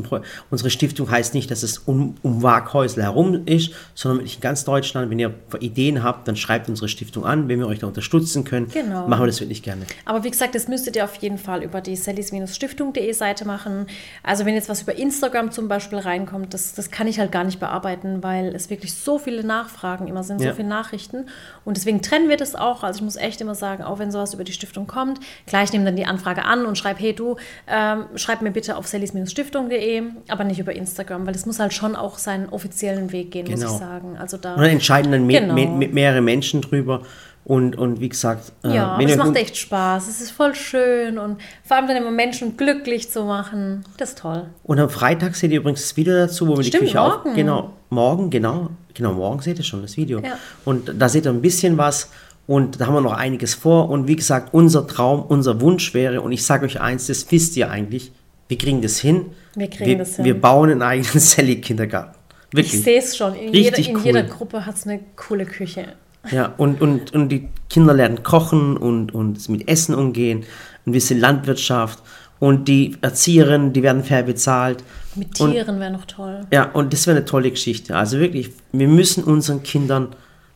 [0.51, 4.65] unsere Stiftung heißt nicht, dass es um, um Waghäusl herum ist, sondern wirklich in ganz
[4.65, 5.11] Deutschland.
[5.11, 8.69] Wenn ihr Ideen habt, dann schreibt unsere Stiftung an, wenn wir euch da unterstützen können.
[8.73, 9.09] Genau.
[9.09, 9.83] Machen wir das wirklich gerne.
[10.05, 13.87] Aber wie gesagt, das müsstet ihr auf jeden Fall über die sallys-stiftung.de Seite machen.
[14.23, 17.45] Also wenn jetzt was über Instagram zum Beispiel reinkommt, das, das kann ich halt gar
[17.45, 20.51] nicht bearbeiten, weil es wirklich so viele Nachfragen immer sind, Ja.
[20.51, 21.27] so viele Nachrichten.
[21.65, 22.83] Und deswegen trennen wir das auch.
[22.83, 25.85] Also ich muss echt immer sagen, auch wenn sowas über die Stiftung kommt, gleich nehme
[25.85, 27.37] dann die Anfrage an und schreibe, hey du,
[27.69, 31.97] ähm, schreib mir bitte auf sallys-stiftung.de, aber nicht über Instagram, weil es muss halt schon
[31.97, 33.73] auch seinen offiziellen Weg gehen, muss Genau.
[33.73, 34.17] ich sagen.
[34.19, 35.55] Also da, Und dann entscheiden dann me Genau.
[35.55, 37.03] me me mehrere Menschen drüber.
[37.45, 40.07] Und, und wie gesagt, äh, ja, wenn es macht echt Spaß.
[40.09, 43.85] Es ist voll schön und vor allem dann immer Menschen glücklich zu machen.
[43.97, 44.45] Das ist toll.
[44.63, 47.25] Und am Freitag seht ihr übrigens das Video dazu, wo wir Stimmt, die Küche auf.
[47.25, 47.35] morgen.
[47.35, 48.71] Genau, morgen, genau.
[48.95, 50.21] Genau, morgen seht ihr schon das Video.
[50.21, 50.39] Ja.
[50.65, 52.11] Und da seht ihr ein bisschen was
[52.47, 53.89] und da haben wir noch einiges vor.
[53.89, 57.57] Und wie gesagt, unser Traum, unser Wunsch wäre, und ich sage euch eins, das wisst
[57.57, 58.13] ihr eigentlich,
[58.49, 59.27] wir kriegen das hin.
[59.55, 60.25] Wir kriegen wir, das hin.
[60.25, 62.19] Wir bauen einen eigenen Sally-Kindergarten.
[62.51, 62.75] Wirklich.
[62.75, 63.35] Ich sehe es schon.
[63.35, 64.03] In, jeder, in cool.
[64.05, 65.87] jeder Gruppe hat es eine coole Küche.
[66.31, 70.45] Ja, und, und, und die Kinder lernen kochen und, und mit Essen umgehen,
[70.87, 72.01] ein bisschen Landwirtschaft.
[72.43, 74.83] Und die Erzieherinnen, die werden fair bezahlt.
[75.15, 76.41] Mit Tieren wäre noch toll.
[76.51, 77.95] Ja, und das wäre eine tolle Geschichte.
[77.95, 80.09] Also wirklich, wir müssen unseren Kindern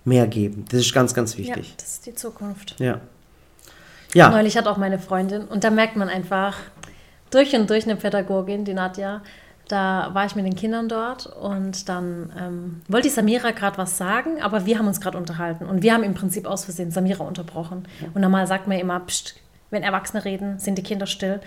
[0.05, 0.65] mehr geben.
[0.69, 1.75] Das ist ganz, ganz Ja, wichtig.
[1.77, 2.75] das ist die Zukunft.
[2.81, 3.01] Ja.
[4.15, 6.57] Ja, Neulich hat auch meine Freundin, und da merkt man einfach,
[7.31, 9.23] durch und durch eine Pädagogin, die Nadja,
[9.69, 13.97] da war ich mit den Kindern dort und dann ähm, wollte die Samira gerade was
[13.97, 17.23] sagen, aber wir haben uns gerade unterhalten und wir haben im Prinzip aus Versehen Samira
[17.23, 17.87] unterbrochen.
[18.13, 19.37] Und normal sagt man immer, Psst,
[19.71, 21.39] wenn Erwachsene reden, sind die Kinder still.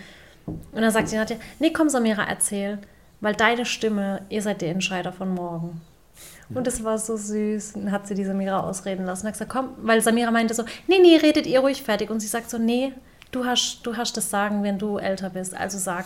[0.72, 2.80] Und dann sagt die Nadja, nee, komm Samira, erzähl,
[3.22, 5.82] weil deine Stimme, ihr seid die Entscheider von morgen.
[6.54, 7.74] Und das war so süß.
[7.74, 9.26] Dann hat sie die Samira ausreden lassen.
[9.26, 12.10] Und hat gesagt, komm, weil Samira meinte so, nee, nee, redet ihr ruhig fertig.
[12.10, 12.92] Und sie sagt so, nee,
[13.32, 15.56] du hast, du hast das Sagen, wenn du älter bist.
[15.56, 16.06] Also sag.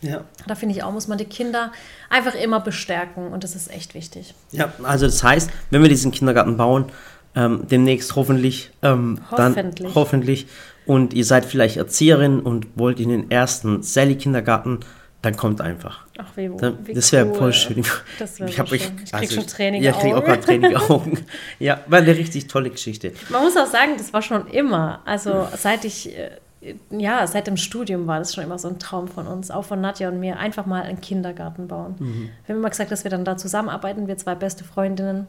[0.00, 0.24] ja.
[0.46, 1.72] Da finde ich auch, muss man die Kinder
[2.08, 3.32] einfach immer bestärken.
[3.32, 4.34] Und das ist echt wichtig.
[4.52, 6.86] ja, also das heißt, wenn wir diesen Kindergarten bauen,
[7.34, 10.46] ähm, demnächst hoffentlich, ähm, dann Hoffentlich.
[10.90, 14.80] Und ihr seid vielleicht Erzieherin und wollt in den ersten Sally-Kindergarten,
[15.22, 16.04] dann kommt einfach.
[16.18, 17.34] Ach, wie, Dann, wie das wäre cool.
[17.36, 17.84] voll schön.
[18.18, 18.78] Das wäre ich hab schön.
[18.78, 21.24] Ich krieg also, schon Training Ja, ich krieg auch gerade Training Augen.
[21.60, 23.12] Ja, war eine richtig tolle Geschichte.
[23.28, 24.98] Man muss auch sagen, das war schon immer.
[25.04, 29.06] Also seit ich, äh, ja, seit dem Studium war das schon immer so ein Traum
[29.06, 31.94] von uns, auch von Nadja und mir, einfach mal einen Kindergarten bauen.
[32.00, 35.28] Wir haben immer gesagt, dass wir dann da zusammenarbeiten, wir zwei beste Freundinnen,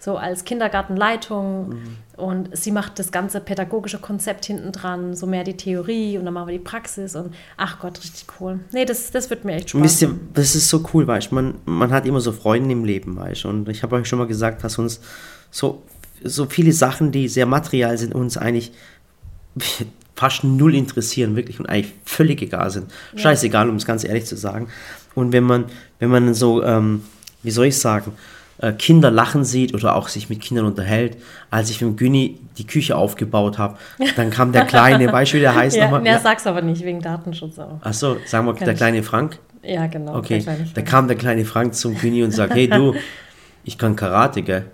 [0.00, 1.76] so als Kindergartenleitung.
[2.16, 6.34] Und sie macht das ganze pädagogische Konzept hinten dran, so mehr die Theorie und dann
[6.34, 8.60] machen wir die Praxis und ach Gott, richtig cool.
[8.72, 11.34] Nee, das, das wird mir echt Spaß wisst ihr, das ist so cool, weißt du,
[11.34, 14.18] man, man hat immer so Freunde im Leben, weißt du, und ich habe euch schon
[14.18, 15.00] mal gesagt, dass uns
[15.50, 15.82] so,
[16.24, 18.72] so viele Sachen, die sehr material sind, uns eigentlich
[20.14, 22.92] fast null interessieren, wirklich, und eigentlich völlig egal sind.
[23.16, 24.68] Scheißegal, um es ganz ehrlich zu sagen.
[25.14, 25.64] Und wenn man,
[25.98, 27.02] wenn man so, ähm,
[27.42, 28.12] wie soll ich sagen,
[28.60, 31.16] äh, Kinder lachen sieht oder auch sich mit Kindern unterhält,
[31.50, 33.76] als ich mit dem Günni die Küche aufgebaut habe,
[34.16, 36.06] dann kam der Kleine, weißt du, wie der heißt Ja, nochmal?
[36.06, 37.78] ja, sag's aber nicht, wegen Datenschutz auch.
[37.82, 39.38] Achso, sagen wir, Kann der ich- kleine Frank.
[39.62, 40.16] Ja, genau.
[40.16, 40.44] Okay,
[40.74, 42.94] da kam der kleine Frank zum Günni und sagt, hey du,
[43.64, 44.64] ich kann Karate, gell?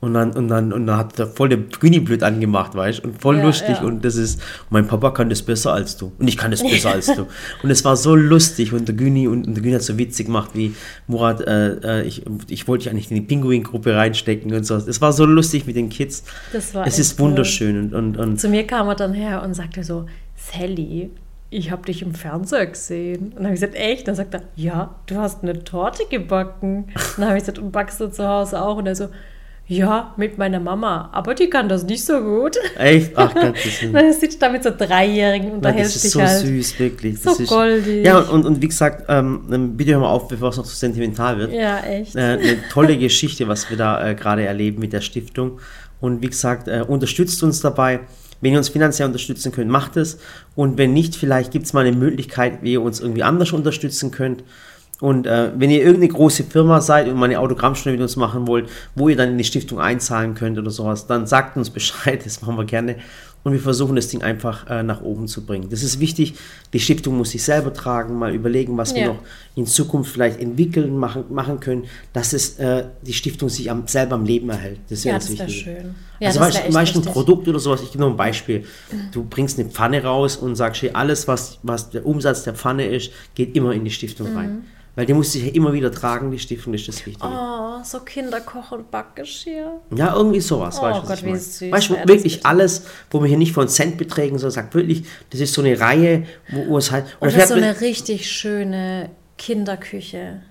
[0.00, 3.08] Und dann, und dann, und dann hat er voll den Güni blöd angemacht, weißt du?
[3.08, 3.76] Und voll Ja, lustig.
[3.76, 3.82] ja.
[3.82, 6.10] Und das ist, mein Papa kann das besser als du.
[6.18, 7.26] Und ich kann das besser als du.
[7.62, 8.72] Und es war so lustig.
[8.72, 10.74] Und der Güni, und, und der Güni hat so witzig gemacht, wie
[11.06, 14.76] Murat, äh, äh, ich, ich wollte dich eigentlich in die Pinguin-Gruppe reinstecken und so.
[14.76, 16.24] Es war so lustig mit den Kids.
[16.52, 17.78] Das war es ist wunderschön.
[17.78, 21.10] Und, und, und Zu mir kam er dann her und sagte so, Sally,
[21.50, 23.24] ich habe dich im Fernseher gesehen.
[23.24, 24.08] Und dann habe ich gesagt, echt?
[24.08, 26.84] Dann sagt er, ja, du hast eine Torte gebacken.
[26.84, 28.76] Und dann habe ich gesagt, und backst du zu Hause auch?
[28.78, 29.08] Und er so,
[29.70, 32.56] ja, mit meiner Mama, aber die kann das nicht so gut.
[32.76, 36.04] echt, ach Gott, das ist, Dann sitzt du da mit so Dreijährigen und unterhältst das
[36.06, 36.40] ist so halt.
[36.40, 37.20] süß, wirklich.
[37.20, 38.04] So das ist, goldig.
[38.04, 41.38] Ja, und, und wie gesagt, ähm, bitte hör mal auf, bevor es noch zu sentimental
[41.38, 41.52] wird.
[41.52, 42.16] Ja, echt.
[42.16, 45.60] Äh, eine tolle Geschichte, was wir da äh, gerade erleben mit der Stiftung.
[46.00, 48.00] Und wie gesagt, äh, unterstützt uns dabei.
[48.40, 50.18] Wenn ihr uns finanziell unterstützen könnt, macht es.
[50.56, 54.10] Und wenn nicht, vielleicht gibt es mal eine Möglichkeit, wie ihr uns irgendwie anders unterstützen
[54.10, 54.42] könnt.
[55.00, 58.46] Und äh, wenn ihr irgendeine große Firma seid und mal eine Autogrammstunde mit uns machen
[58.46, 62.20] wollt, wo ihr dann in die Stiftung einzahlen könnt oder sowas, dann sagt uns Bescheid,
[62.24, 62.96] das machen wir gerne.
[63.42, 65.70] Und wir versuchen das Ding einfach äh, nach oben zu bringen.
[65.70, 66.34] Das ist wichtig.
[66.74, 69.08] Die Stiftung muss sich selber tragen, mal überlegen, was wir Ja.
[69.08, 69.18] noch
[69.56, 74.16] in Zukunft vielleicht entwickeln, machen, machen können, dass es äh, die Stiftung sich am, selber
[74.16, 74.80] am Leben erhält.
[74.90, 75.52] Das ist Ja, ja, das das Wichtige.
[75.52, 75.94] schön.
[76.20, 77.04] Ja, also das weißt du, ein.
[77.06, 78.64] Produkt oder sowas, ich gebe noch ein Beispiel.
[79.10, 82.84] Du bringst eine Pfanne raus und sagst, hier, alles, was, was der Umsatz der Pfanne
[82.88, 84.64] ist, geht immer in die Stiftung rein.
[84.96, 87.28] Weil die muss sich ja immer wieder tragen, die Stiftung, das ist das Wichtige.
[87.32, 89.80] Oh, so Kinderkoch- und Backgeschirr.
[89.94, 93.20] Ja, irgendwie sowas, Oh weißt Gott, ich wie süß Weißt du, das wirklich alles, wo
[93.20, 96.78] wir hier nicht von Centbeträgen, sondern sagt wirklich, das ist so eine Reihe, wo, wo
[96.78, 97.04] es halt...
[97.20, 100.42] Oder vielleicht- so eine richtig schöne Kinderküche.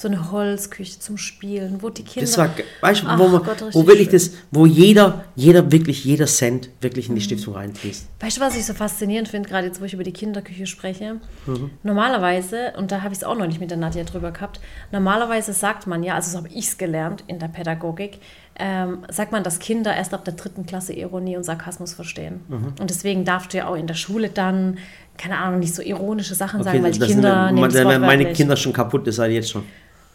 [0.00, 2.24] So eine Holzküche zum Spielen, wo die Kinder.
[2.24, 2.50] Das war,
[2.82, 4.30] weißt du, wo, man, Gott, wo wirklich schön.
[4.30, 4.30] Mhm.
[4.30, 8.06] das, wo jeder, jeder wirklich, jeder Cent wirklich in die Stiftung reinfließt.
[8.20, 11.16] Weißt du, was ich so faszinierend finde, gerade jetzt, wo ich über die Kinderküche spreche?
[11.46, 11.70] Mhm.
[11.82, 14.60] Normalerweise, und da habe ich es auch noch nicht mit der Nadja drüber gehabt,
[14.92, 18.20] normalerweise sagt man ja, also so habe ich es gelernt in der Pädagogik,
[18.56, 22.42] ähm, sagt man, dass Kinder erst ab der dritten Klasse Ironie und Sarkasmus verstehen.
[22.46, 22.74] Mhm.
[22.80, 24.78] Und deswegen darfst du ja auch in der Schule dann,
[25.16, 28.32] keine Ahnung, nicht so ironische Sachen sagen, Okay, weil die Kinder sind, meine, meine.
[28.32, 29.64] Kinder schon kaputt, das seid ihr jetzt schon.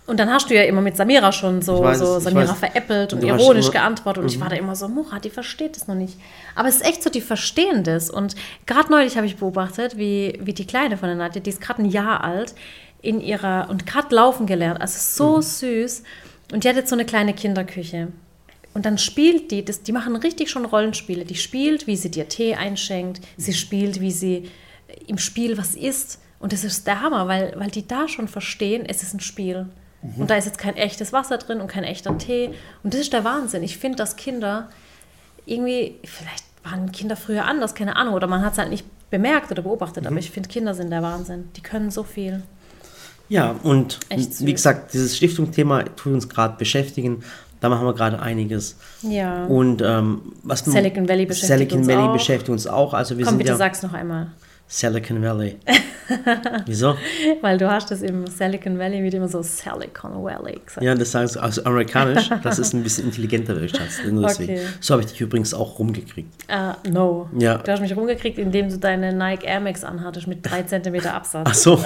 [0.06, 3.24] Und dann hast du ja immer mit Samira schon so, weiß so Samira veräppelt und
[3.24, 3.72] ironisch Mhm.
[3.72, 4.24] geantwortet.
[4.24, 6.18] Und ich war da immer so, Murat, die versteht das noch nicht.
[6.56, 8.10] Aber es ist echt so, die verstehen das.
[8.10, 8.36] Und
[8.66, 11.84] gerade neulich habe ich beobachtet, wie, wie die Kleine von der Nadja, die ist gerade
[11.84, 12.54] ein Jahr alt,
[13.02, 14.82] in ihrer, und gerade laufen gelernt.
[14.82, 15.42] Also so Mhm.
[15.42, 16.04] süß.
[16.52, 18.10] Und die hat jetzt so eine kleine Kinderküche.
[18.74, 21.24] Und dann spielt die, das, die machen richtig schon Rollenspiele.
[21.24, 23.22] Die spielt, wie sie dir Tee einschenkt.
[23.38, 24.50] Sie spielt, wie sie
[25.08, 26.20] im Spiel was isst.
[26.40, 29.68] Und das ist der Hammer, weil, weil die da schon verstehen, es ist ein Spiel.
[30.18, 32.50] Und da ist jetzt kein echtes Wasser drin und kein echter Tee.
[32.84, 33.64] Und das ist der Wahnsinn.
[33.64, 34.70] Ich finde, dass Kinder
[35.46, 39.52] irgendwie, vielleicht waren Kinder früher anders, keine Ahnung, oder man hat es halt nicht bemerkt
[39.52, 41.50] oder beobachtet, aber ich finde, Kinder sind der Wahnsinn.
[41.56, 42.42] Die können so viel.
[43.30, 47.24] Ja, und wie gesagt, dieses Stiftungsthema tut uns gerade beschäftigen.
[47.62, 48.76] Da machen wir gerade einiges.
[49.02, 49.46] Ja.
[49.46, 52.14] Und ähm, was Silicon Valley beschäftigt Silicon uns Valley auch.
[52.14, 52.94] beschäftigt uns auch.
[52.94, 54.28] Also wir Komm, sind bitte ja sag's noch einmal.
[54.74, 55.56] Silicon Valley.
[56.66, 56.96] Wieso?
[57.42, 60.82] Weil du hast das im Silicon Valley wird immer so Silicon Valley gesagt.
[60.82, 62.28] Ja, das sagst du also amerikanisch.
[62.44, 64.16] Das ist ein bisschen intelligenter, würde ich schätzen.
[64.16, 64.54] Nur deswegen.
[64.54, 64.66] Okay.
[64.80, 66.34] So habe ich dich übrigens auch rumgekriegt.
[66.48, 67.30] Äh, no.
[67.38, 67.60] Ja.
[67.60, 71.48] Du hast mich rumgekriegt, indem du deine Nike Air Max anhattest mit 3 cm Absatz.
[71.48, 71.80] Ach so.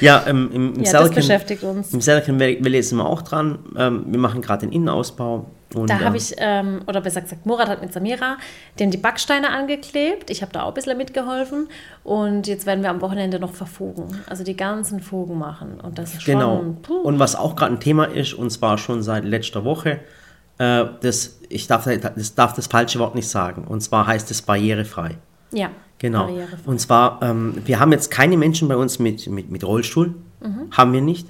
[0.00, 1.92] ja, im, im, im Ja, das Silicon, beschäftigt uns.
[1.92, 3.58] Im Silicon Valley sind wir auch dran.
[3.76, 5.50] Ähm, wir machen gerade den Innenausbau.
[5.74, 8.36] Und, Da ähm, habe ich, ähm, oder besser gesagt, Murat hat mit Samira
[8.78, 10.30] dem die Backsteine angeklebt.
[10.30, 11.68] Ich habe da auch ein bisschen mitgeholfen.
[12.02, 14.20] Und jetzt werden wir am Wochenende noch verfugen.
[14.28, 15.80] Also die ganzen Fugen machen.
[15.80, 16.34] Und das ist schon.
[16.34, 16.64] Genau.
[17.02, 20.00] Und was auch gerade ein Thema ist, und zwar schon seit letzter Woche,
[20.58, 24.42] äh, das, ich darf das, darf das falsche Wort nicht sagen, und zwar heißt es
[24.42, 25.16] barrierefrei.
[25.52, 26.26] ja, Genau.
[26.26, 26.56] barrierefrei.
[26.70, 30.68] Und zwar, ähm, wir haben jetzt keine Menschen bei uns mit, mit, mit Rollstuhl, Mhm.
[30.72, 31.26] haben wir nicht.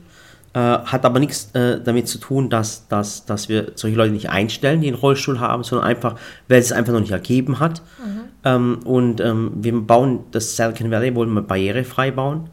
[0.54, 4.30] Äh, hat aber nichts äh, damit zu tun, dass, dass, dass wir solche Leute nicht
[4.30, 6.14] einstellen, die einen Rollstuhl haben, sondern einfach,
[6.48, 7.82] weil es einfach noch nicht ergeben hat.
[7.98, 8.20] Mhm.
[8.44, 12.50] Ähm, und ähm, wir bauen das Silicon Valley, wollen wir barrierefrei bauen.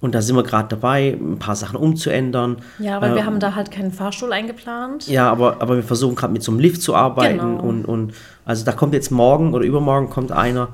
[0.00, 2.58] Und da sind wir gerade dabei, ein paar Sachen umzuändern.
[2.78, 5.08] Ja, weil Äh, wir haben da halt keinen Fahrstuhl eingeplant.
[5.08, 7.38] ja, aber, aber wir versuchen gerade mit so einem Lift zu arbeiten.
[7.38, 7.62] Genau.
[7.62, 8.12] Und, und
[8.44, 10.68] also da kommt jetzt morgen oder übermorgen kommt einer.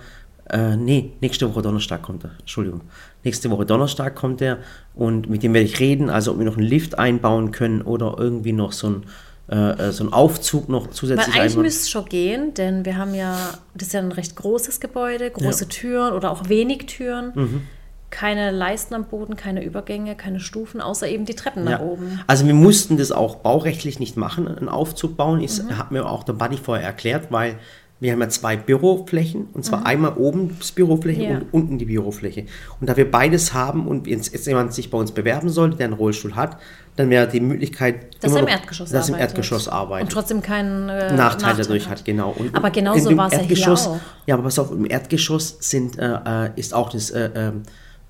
[0.48, 2.30] Äh, nee, nächste Woche Donnerstag kommt er.
[2.38, 2.82] Entschuldigung.
[3.26, 4.58] Nächste Woche Donnerstag kommt er
[4.94, 8.14] und mit dem werde ich reden, also ob wir noch einen Lift einbauen können oder
[8.18, 9.02] irgendwie noch so ein,
[9.50, 11.62] äh, äh, so einen Aufzug noch Weil zusätzlich eigentlich einbauen.
[11.62, 13.36] müsste es schon gehen, denn wir haben ja,
[13.74, 15.68] das ist ja ein recht großes Gebäude, große Ja.
[15.70, 17.32] Türen oder auch wenig Türen.
[17.34, 17.62] Mhm.
[18.10, 21.80] Keine Leisten am Boden, keine Übergänge, keine Stufen, außer eben die Treppen nach Ja.
[21.80, 22.20] oben.
[22.28, 25.40] Also wir mussten das auch baurechtlich nicht machen, einen Aufzug bauen.
[25.40, 25.76] Ich Mhm.
[25.76, 27.56] hat mir auch der Buddy vorher erklärt, weil
[27.98, 31.28] wir haben ja zwei Büroflächen und zwar einmal oben das Bürofläche Mhm.
[31.30, 31.36] Ja.
[31.38, 32.44] und unten die Bürofläche.
[32.80, 35.86] Und da wir beides haben und jetzt, jetzt jemand sich bei uns bewerben sollte, der
[35.86, 36.58] einen Rollstuhl hat,
[36.96, 39.36] dann wäre die Möglichkeit, Dass er im Erdgeschoss dass er im arbeitet.
[39.36, 40.04] Erdgeschoss arbeitet.
[40.08, 42.34] Und trotzdem keinen äh, Nachteil dadurch hat, genau.
[42.36, 43.98] Und aber genauso war es ja hier auch.
[44.26, 47.62] Ja, aber pass auf, im Erdgeschoss sind, äh, äh, ist auch das äh, ähm,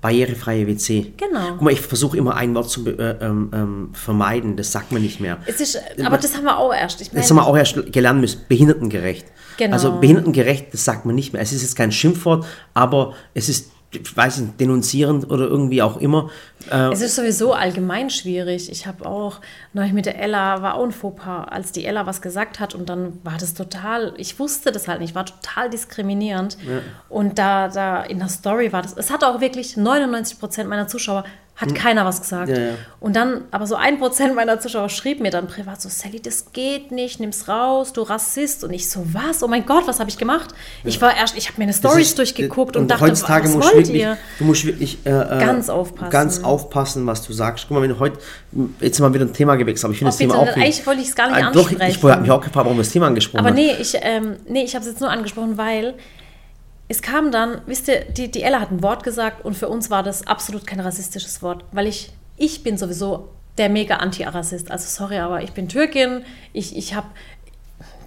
[0.07, 1.13] barrierefreie WC.
[1.17, 1.49] Genau.
[1.51, 5.01] Guck mal, ich versuche immer ein Wort zu äh, ähm, ähm, vermeiden, das sagt man
[5.01, 5.37] nicht mehr.
[5.45, 7.01] Es ist, aber das haben wir auch erst.
[7.01, 9.25] Ich Das meine, haben wir auch erst gelernt müssen, behindertengerecht.
[9.57, 9.73] Genau.
[9.73, 11.41] Also behindertengerecht, das sagt man nicht mehr.
[11.41, 13.71] Es ist jetzt kein Schimpfwort, aber es ist,
[14.15, 16.29] weiß nicht, denunzierend oder irgendwie auch immer.
[16.69, 18.69] Äh, Es ist sowieso allgemein schwierig.
[18.69, 19.39] Ich habe auch
[19.73, 22.89] neulich mit der Ella, war auch ein Fauxpas, als die Ella was gesagt hat und
[22.89, 26.57] dann war das total, ich wusste das halt nicht, war total diskriminierend.
[27.09, 30.87] Und da, da in der Story war das, es hat auch wirklich 99 Prozent meiner
[30.87, 31.23] Zuschauer,
[31.57, 32.49] hat keiner was gesagt.
[32.49, 32.55] Hm.
[32.55, 32.73] Ja, ja.
[32.99, 36.51] Und dann, aber so ein Prozent meiner Zuschauer schrieb mir dann privat so, Sally, das
[36.53, 38.63] geht nicht, nimm's raus, du Rassist.
[38.63, 39.41] Und ich so, was?
[39.43, 40.53] Oh mein Gott, was habe ich gemacht?
[40.83, 43.69] Ich war erst, ich habe mir eine Stories ist- durchgeguckt und, dachte, heutzutage was musst
[43.71, 44.17] du wollt wirklich, ihr?
[44.39, 46.11] du musst wirklich äh, äh, Ganz aufpassen.
[46.11, 47.65] ganz aufpassen, was du sagst.
[47.67, 48.19] Guck mal, wenn du heute
[48.79, 51.07] jetzt mal wieder ein Thema gewechselt, aber ich finde das Thema auch eigentlich wollte ich
[51.09, 51.97] es gar nicht Ah, Doch, ich, ansprechen.
[51.97, 53.55] ich habe mich auch gefragt, warum du das Thema angesprochen Aber hast.
[53.55, 55.95] nee, ich, ähm, nee, ich habe es jetzt nur angesprochen, weil
[56.89, 59.89] es kam dann, wisst ihr, die, die Ella hat ein Wort gesagt und für uns
[59.89, 64.71] war das absolut kein rassistisches Wort, weil ich, ich bin sowieso der mega Anti-Rassist.
[64.71, 66.23] Also sorry, aber ich bin Türkin,
[66.53, 67.07] ich, ich habe,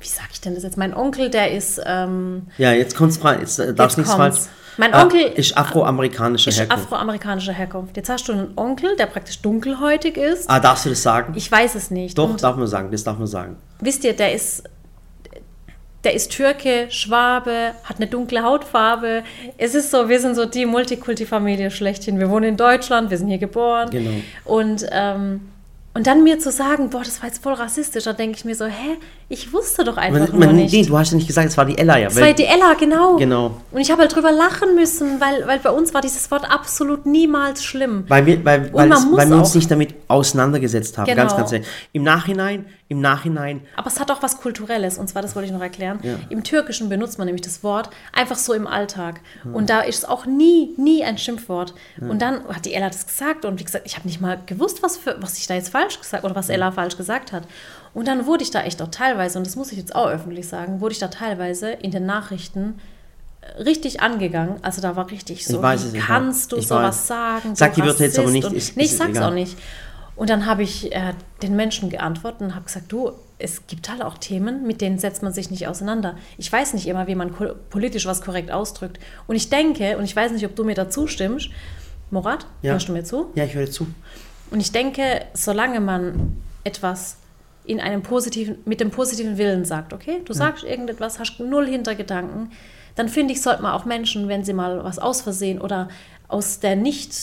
[0.01, 3.41] wie sage ich denn das jetzt, mein Onkel, der ist, ähm, Ja, jetzt kommt's rein.
[3.41, 4.39] Jetzt äh, darfst nichts falsch.
[4.77, 6.85] Mein Ah, Onkel- ist afroamerikanischer ist Herkunft.
[6.87, 7.97] afroamerikanischer Herkunft.
[7.99, 10.49] Jetzt hast du einen Onkel, der praktisch dunkelhäutig ist.
[10.49, 11.35] ah, darfst du das sagen?
[11.37, 12.17] Ich weiß es nicht.
[12.17, 12.91] Doch, Und darf man sagen.
[12.91, 13.57] Das darf man sagen.
[13.81, 14.63] wisst ihr, der ist,
[16.05, 19.23] der ist Türke, Schwabe, hat eine dunkle Hautfarbe.
[19.59, 22.19] Es ist so, wir sind so die Multikulti-Familie schlechthin.
[22.19, 23.91] Wir wohnen in Deutschland, wir sind hier geboren.
[23.91, 24.11] Genau.
[24.45, 25.41] Und, ähm,
[25.93, 28.55] und dann mir zu sagen, boah, das war jetzt voll rassistisch, da denke ich mir
[28.55, 28.97] so, hä,
[29.29, 30.73] ich wusste doch einfach Man, nur man, nicht.
[30.73, 32.07] nee, du hast ja nicht gesagt, es war die Ella ja.
[32.09, 33.17] das war die Ella, genau.
[33.17, 33.57] Genau.
[33.73, 37.07] Und ich habe halt drüber lachen müssen, weil, weil bei uns war dieses Wort absolut
[37.07, 38.05] niemals schlimm.
[38.07, 41.07] Weil wir, weil, weil, es, weil wir uns nicht damit auseinandergesetzt haben.
[41.07, 41.37] Ganz, Genau.
[41.37, 41.69] ganz ehrlich.
[41.93, 45.53] Im Nachhinein, im Nachhinein, Aber es hat auch was Kulturelles, und zwar, das wollte ich
[45.53, 46.01] noch erklären.
[46.03, 46.17] Ja.
[46.29, 49.21] Im Türkischen benutzt man nämlich das Wort einfach so im Alltag.
[49.53, 51.73] Und da ist es auch nie, nie ein Schimpfwort.
[52.01, 54.83] Und dann hat die Ella das gesagt und wie gesagt, ich habe nicht mal gewusst,
[54.83, 57.45] was, für, was ich da jetzt falsch gesagt oder was Ella falsch gesagt hat.
[57.95, 60.49] Und dann wurde ich da echt auch teilweise, und das muss ich jetzt auch öffentlich
[60.49, 62.81] sagen, wurde ich da teilweise in den Nachrichten
[63.65, 64.57] richtig angegangen.
[64.63, 67.07] Also da war richtig so, Ich weiß wie ich kannst du Ich sowas weiß.
[67.07, 67.55] sagen?
[67.55, 69.31] Sag die Wörter jetzt aber nicht, ist- nee, ich sag's egal.
[69.31, 69.57] auch nicht.
[70.21, 74.03] Und dann habe ich äh, den Menschen geantwortet und habe gesagt, du, es gibt halt
[74.03, 76.15] auch Themen, mit denen setzt man sich nicht auseinander.
[76.37, 77.33] Ich weiß nicht immer, wie man
[77.71, 78.99] politisch was korrekt ausdrückt.
[79.27, 81.49] Und ich denke, und ich weiß nicht, ob du mir dazu stimmst,
[82.11, 82.73] Morat, Ja.
[82.73, 83.31] hörst du mir zu?
[83.35, 83.87] ja, ich höre zu.
[84.51, 87.17] Und ich denke, solange man etwas
[87.65, 92.51] in einem positiven, mit dem positiven Willen sagt, okay, du sagst irgendetwas, hast null Hintergedanken,
[92.95, 95.89] dann finde ich, sollte man auch Menschen, wenn sie mal was aus Versehen oder
[96.29, 97.15] aus der nicht,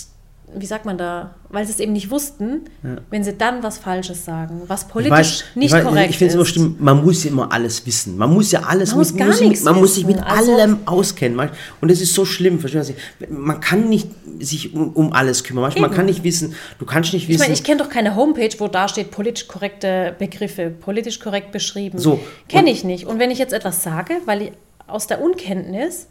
[0.55, 2.61] wie sagt man da, weil sie es eben nicht wussten,
[3.09, 6.17] wenn sie dann was Falsches sagen, was Ich politisch weiß, nicht ich, weiß, korrekt ich
[6.17, 6.49] finde es immer ist.
[6.49, 8.17] stimmt, man muss ja immer alles wissen.
[8.17, 10.23] Man muss ja alles Man muss gar muss, nichts man muss sich mit.
[10.23, 11.49] Also- allem auskennen.
[11.81, 12.95] Und das ist so schlimm, verstehen Sie?
[13.29, 14.07] Man kann nicht
[14.39, 15.65] sich um, um alles kümmern.
[15.65, 15.79] weißt?
[15.79, 15.95] Man Eben.
[15.97, 17.39] kann nicht wissen, du kannst nicht Ich wissen.
[17.41, 21.99] meine, ich kenne doch keine Homepage, wo da steht politisch korrekte Begriffe, politisch korrekt beschrieben.
[21.99, 22.19] So.
[22.47, 23.05] Kenne ich nicht.
[23.05, 24.51] Und wenn ich jetzt etwas sage, weil ich
[24.87, 26.07] aus der Unkenntnis,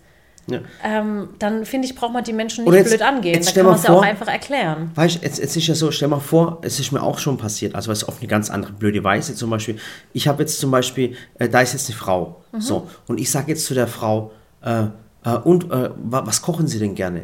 [0.49, 0.61] ja.
[0.85, 3.35] ähm, dann finde ich, braucht man die Menschen nicht jetzt- blöd angehen.
[3.35, 4.91] jetzt Da stell kann man es ja auch einfach erklären.
[4.95, 7.75] Weißt jetzt, jetzt ist ja so, stell mal vor, es ist mir auch schon passiert,
[7.75, 9.77] also was auf eine ganz andere blöde Weise zum Beispiel.
[10.13, 12.61] Ich habe jetzt zum Beispiel, äh, da ist jetzt eine Frau, Mhm.
[12.61, 14.31] so, und ich sage jetzt zu der Frau,
[14.63, 14.85] äh,
[15.25, 17.23] äh, und äh, wa, was kochen Sie denn gerne?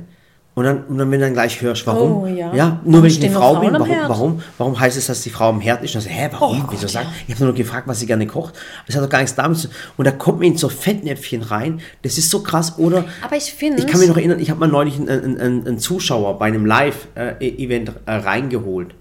[0.55, 2.25] Und dann, und dann, wenn du dann gleich hörst, warum?
[2.25, 2.53] Oh, ja.
[2.85, 5.49] nur Warum weil ich eine Frau bin, warum, warum, warum heißt es, dass die Frau
[5.49, 5.95] am Herd ist?
[5.95, 6.65] Und dann so, hä, warum?
[6.67, 7.07] Oh Wieso sagt?
[7.07, 7.13] ja.
[7.27, 8.55] Ich habe nur gefragt, was sie gerne kocht.
[8.87, 9.77] Das hat doch gar nichts damit zu tun.
[9.97, 11.81] Und da kommt mir in so Fettnäpfchen rein.
[12.03, 12.75] Das ist so krass.
[12.77, 15.67] Oder Aber ich finde- Ich kann mich noch erinnern, ich habe mal neulich einen, einen,
[15.67, 18.95] einen, Zuschauer bei einem Live-Event äh, reingeholt.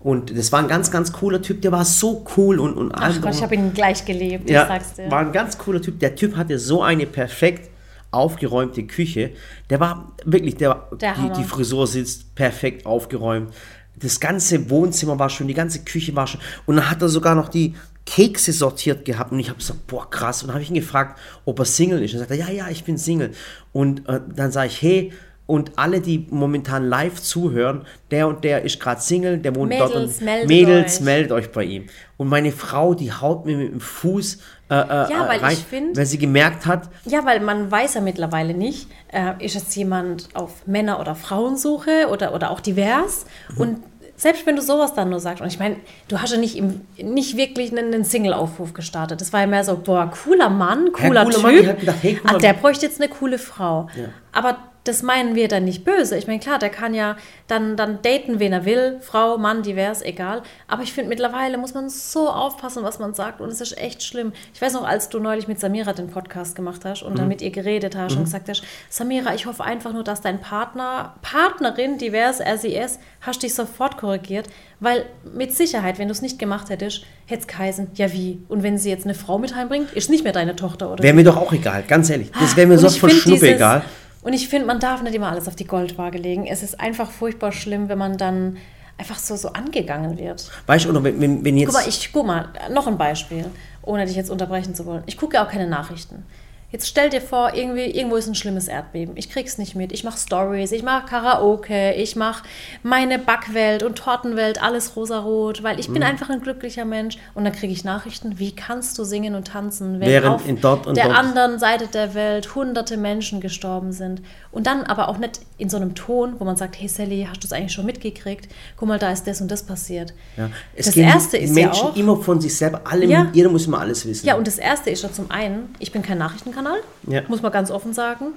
[0.00, 3.20] Und das war ein ganz, ganz cooler Typ, der war so cool und, und Ach
[3.20, 5.10] Gott, ich habe ihn gleich geliebt, ja, ich sag's dir.
[5.10, 5.98] war ein ganz cooler Typ.
[6.00, 7.70] Der Typ hatte so eine perfekt
[8.10, 9.30] aufgeräumte Küche.
[9.70, 11.34] Der war wirklich, der, Der die, Hammer.
[11.34, 13.52] die Frisur sitzt perfekt aufgeräumt.
[13.96, 16.40] Das ganze Wohnzimmer war schon, die ganze Küche war schon.
[16.66, 17.74] Und dann hat er sogar noch die
[18.06, 19.32] Kekse sortiert gehabt.
[19.32, 20.42] Und ich habe gesagt, boah, krass.
[20.42, 22.14] Und dann habe ich ihn gefragt, ob er Single ist.
[22.14, 23.32] Und er sagt, ja, ja, ich bin Single.
[23.72, 25.12] Und äh, dann sage ich, hey,
[25.46, 29.94] und alle, die momentan live zuhören, der und der ist gerade Single, der wohnt dort.
[29.94, 31.04] Mädels, Und meldet Mädels, euch.
[31.04, 31.86] meldet euch bei ihm.
[32.18, 34.38] Und meine Frau, die haut mir mit dem Fuß
[34.70, 37.70] äh, äh, Ja, weil äh, rein, ich find- weil sie gemerkt hat, Ja, weil man
[37.70, 42.60] weiß ja mittlerweile nicht, äh, ist jetzt jemand auf Männer- oder Frauensuche oder, oder auch
[42.60, 43.24] divers.
[43.54, 43.60] Mhm.
[43.60, 43.82] Und
[44.20, 45.76] Selbst wenn du sowas dann nur sagst, und ich meine,
[46.08, 49.20] du hast ja nicht, im, nicht wirklich einen, einen Single-Aufruf gestartet.
[49.20, 51.66] Das war ja mehr so, boah, cooler Mann, cooler cooler Typ.
[51.66, 53.86] Mann, gedacht, hey, guck ah, der bräuchte jetzt eine coole Frau.
[53.96, 54.06] Ja.
[54.32, 56.16] Aber das meinen wir dann nicht böse.
[56.16, 60.02] Ich meine, klar, der kann ja dann, dann daten, wen er will, Frau, Mann, divers,
[60.02, 60.42] egal.
[60.66, 63.40] Aber ich finde, mittlerweile muss man so aufpassen, was man sagt.
[63.40, 64.32] Und es ist echt schlimm.
[64.54, 67.16] Ich weiß noch, als du neulich mit Samira den Podcast gemacht hast und Mhm.
[67.16, 70.40] dann mit ihr geredet hast und gesagt hast, Samira, ich hoffe einfach nur, dass dein
[70.40, 74.48] Partner, Partnerin, divers, er, sie, es, hast dich sofort korrigiert.
[74.80, 78.40] Weil mit Sicherheit, wenn du es nicht gemacht hättest, hätte es geheißen, ja wie?
[78.48, 81.14] Und wenn sie jetzt eine Frau mit heimbringt, ist nicht mehr deine Tochter oder Wäre
[81.14, 82.30] mir doch auch egal, ganz ehrlich.
[82.38, 83.82] Das wäre mir und so ich voll find Schnuppe dieses- egal.
[84.22, 86.46] Und ich finde, man darf nicht immer alles auf die Goldwaage legen.
[86.46, 88.56] Es ist einfach furchtbar schlimm, wenn man dann
[88.98, 90.50] einfach so, so angegangen wird.
[90.66, 91.72] Weißt du, oder wenn, wenn, wenn jetzt.
[91.72, 93.46] Guck mal, ich guck mal, noch ein Beispiel,
[93.82, 95.02] ohne dich jetzt unterbrechen zu wollen.
[95.06, 96.24] Ich gucke ja auch keine Nachrichten.
[96.70, 99.16] Jetzt stell dir vor, irgendwie, irgendwo ist ein schlimmes Erdbeben.
[99.16, 99.90] Ich krieg's nicht mit.
[99.90, 102.42] Ich mache Stories, ich mache Karaoke, ich mache
[102.82, 105.80] meine Backwelt und Tortenwelt, alles rosarot, weil Mhm.
[105.80, 107.16] ich bin einfach ein glücklicher Mensch.
[107.34, 110.54] Und dann kriege ich Nachrichten, wie kannst du singen und tanzen, wenn Während auf der
[110.56, 114.20] dort- anderen Seite der Welt hunderte Menschen gestorben sind.
[114.52, 117.42] Und dann aber auch nicht in so einem Ton, wo man sagt, hey Sally, hast
[117.42, 118.46] du es eigentlich schon mitgekriegt?
[118.76, 120.12] Guck mal, da ist das und das passiert.
[120.36, 121.96] ja, es das Erste ist ja Menschen auch...
[121.96, 123.28] immer von sich selber, alle, Ja.
[123.32, 124.26] jeder muss immer alles wissen.
[124.26, 126.57] Ja, und das erste ist ja zum einen, ich bin kein Nachrichtenkanal,
[127.06, 127.22] Ja.
[127.28, 128.32] muss man ganz offen sagen.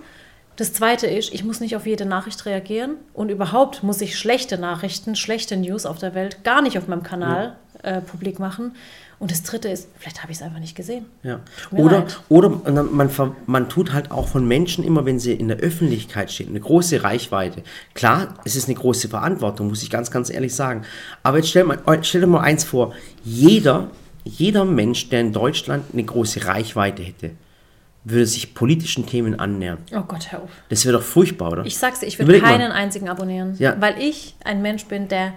[0.58, 4.58] Das zweite ist, ich muss nicht auf jede Nachricht reagieren und überhaupt muss ich schlechte
[4.58, 8.74] Nachrichten, schlechte News auf der Welt gar nicht auf meinem Kanal äh, publik machen.
[9.18, 11.06] Und das dritte ist, vielleicht habe ich es einfach nicht gesehen.
[11.22, 11.42] Ja.
[11.72, 12.20] Oder, leid.
[12.28, 13.10] oder man,
[13.46, 17.04] man tut halt auch von Menschen immer, wenn sie in der Öffentlichkeit stehen, eine große
[17.04, 17.62] Reichweite.
[17.94, 20.84] Klar, es ist eine große Verantwortung, muss ich ganz, ganz ehrlich sagen.
[21.22, 23.92] Aber jetzt stell, mal, stell dir mal eins vor, jeder,
[24.24, 27.32] jeder Mensch, der in Deutschland eine große Reichweite hätte,
[28.04, 29.78] würde sich politischen Themen annähern.
[29.96, 30.50] Oh Gott, hör auf.
[30.70, 31.66] Das wäre doch furchtbar, oder?
[31.66, 32.58] Ich sag's dir, ich würde Überleg mal.
[32.58, 33.76] keinen einzigen abonnieren, Ja.
[33.80, 35.34] weil ich ein Mensch bin, der,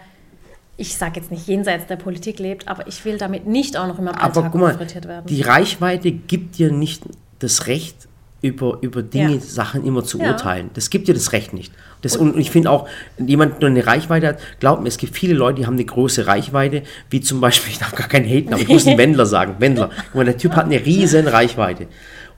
[0.76, 3.98] ich sag jetzt nicht jenseits der Politik lebt, aber ich will damit nicht auch noch
[3.98, 5.26] in meinem Aber Alltag guck mal, konfrontiert werden.
[5.26, 7.02] die Reichweite gibt dir nicht
[7.38, 8.08] das Recht,
[8.40, 9.40] über, über Dinge, Ja.
[9.40, 10.28] Sachen immer zu Ja.
[10.32, 10.68] urteilen.
[10.74, 11.72] Das gibt dir das Recht nicht.
[12.02, 12.86] Das, und ich finde auch,
[13.18, 16.26] jemand, der eine Reichweite hat, glaubt mir, es gibt viele Leute, die haben eine große
[16.26, 19.56] Reichweite, wie zum Beispiel, ich darf gar keinen haten, aber ich muss einen Wendler sagen,
[19.60, 19.88] Wendler.
[20.06, 21.86] Guck mal, der Typ hat eine riesen Reichweite.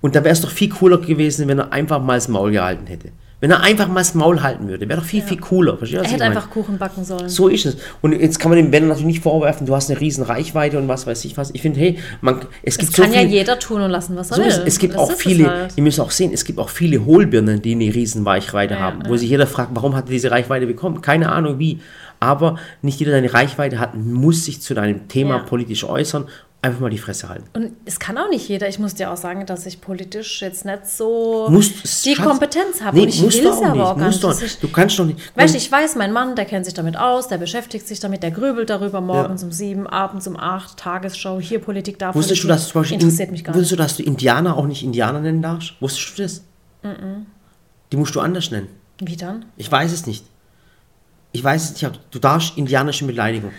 [0.07, 2.87] Und da wäre es doch viel cooler gewesen, wenn er einfach mal das Maul gehalten
[2.87, 3.09] hätte.
[3.40, 5.77] Wenn er einfach mal das Maul halten würde, wäre doch viel, viel cooler.
[5.77, 7.29] Verstehst er hätte einfach Kuchen backen sollen.
[7.29, 7.77] So ist es.
[8.03, 10.87] Und jetzt kann man dem Wendler natürlich nicht vorwerfen, du hast eine riesen Reichweite und
[10.87, 11.51] was weiß ich was.
[11.51, 14.31] Ich finde, hey, man, es Das gibt so kann ja jeder tun und lassen, was
[14.31, 14.49] er so will.
[14.49, 15.73] ist, es gibt Das auch es viele, halt.
[15.75, 19.01] ihr müsst auch sehen, es gibt auch viele Hohlbirnen, die eine riesen Reichweite Ja, haben,
[19.09, 19.19] wo ja.
[19.19, 21.01] sich jeder fragt, warum hat er diese Reichweite bekommen?
[21.03, 21.81] Keine Ahnung wie.
[22.21, 25.42] Aber nicht jeder, der eine Reichweite hat, muss sich zu deinem Thema Ja.
[25.42, 26.27] politisch äußern.
[26.66, 27.44] Einfach mal die Fresse halten.
[27.52, 28.68] Und es kann auch nicht jeder.
[28.68, 32.81] Ich muss dir auch sagen, dass ich politisch jetzt nicht so Musst, die Schatz, Kompetenz
[32.83, 32.96] habe.
[32.96, 33.83] Nee, und ich will es auch aber nicht.
[33.83, 34.42] auch gar nicht.
[34.42, 35.37] Ist- du kannst doch nicht.
[35.37, 38.24] Weißt du, ich weiß, mein Mann, der kennt sich damit aus, der beschäftigt sich damit,
[38.24, 42.48] der grübelt darüber morgens um sieben, abends um acht, Tagesschau, hier Politik, da Wusstest du,
[42.48, 43.79] dass zum Beispiel Interessiert mich gar wusstest nicht.
[43.81, 45.74] du, dass du Indianer auch nicht Indianer nennen darfst?
[45.81, 46.42] Wusstest du das?
[47.92, 48.66] Die musst du anders nennen.
[49.00, 49.44] Wie dann?
[49.57, 50.24] Ich weiß es nicht.
[51.33, 53.52] Ich weiß es nicht, du darfst indianische Beleidigung.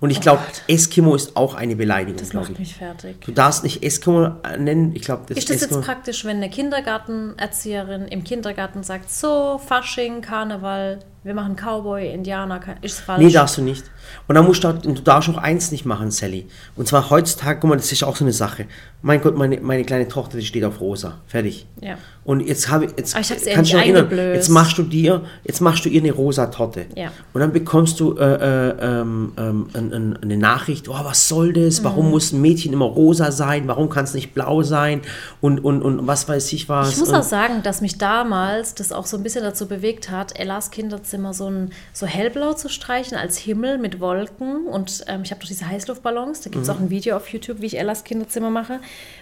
[0.00, 2.58] Und ich glaube, Eskimo ist auch eine Beleidigung, Oh Das macht ich.
[2.58, 3.20] mich fertig.
[3.20, 4.94] Du darfst nicht Eskimo nennen.
[4.94, 5.78] Ich glaube, das Ist das Eskimo.
[5.80, 12.60] jetzt praktisch, wenn eine Kindergartenerzieherin im Kindergarten sagt, so, Fasching, Karneval, wir machen Cowboy, Indianer,
[12.80, 13.22] ist falsch?
[13.22, 13.84] Nee, darfst du nicht.
[14.26, 16.46] Und dann musst du, du darfst auch eins nicht machen, Sally.
[16.76, 18.66] Und zwar heutzutage, guck mal, das ist auch so eine Sache.
[19.02, 21.18] Mein Gott, meine, meine kleine Tochter, die steht auf rosa.
[21.26, 21.66] Fertig.
[21.80, 21.96] Ja.
[22.24, 24.82] Und jetzt habe ich, jetzt Aber ich hab's kannst du dich erinnern, jetzt machst du
[24.82, 26.86] dir, jetzt machst du ihr eine rosa Torte.
[26.94, 27.10] Ja.
[27.32, 28.24] Und dann bekommst du äh,
[28.70, 31.84] äh, ein, eine Nachricht, oh, was soll das?
[31.84, 32.10] Warum Mhm.
[32.10, 33.68] muss ein Mädchen immer rosa sein?
[33.68, 35.02] Warum kann es nicht blau sein?
[35.40, 36.92] Und, und, und was weiß ich was.
[36.92, 40.10] Ich muss und, auch sagen, dass mich damals das auch so ein bisschen dazu bewegt
[40.10, 40.70] hat, Ellas
[41.08, 44.66] Kinderzimmer so, ein, so hellblau zu streichen als Himmel mit Wolken.
[44.66, 46.62] Und ähm, ich habe doch diese Heißluftballons, da gibt Mhm.
[46.62, 48.80] es auch ein Video auf YouTube, wie ich Ellas Kinderzimmer mache.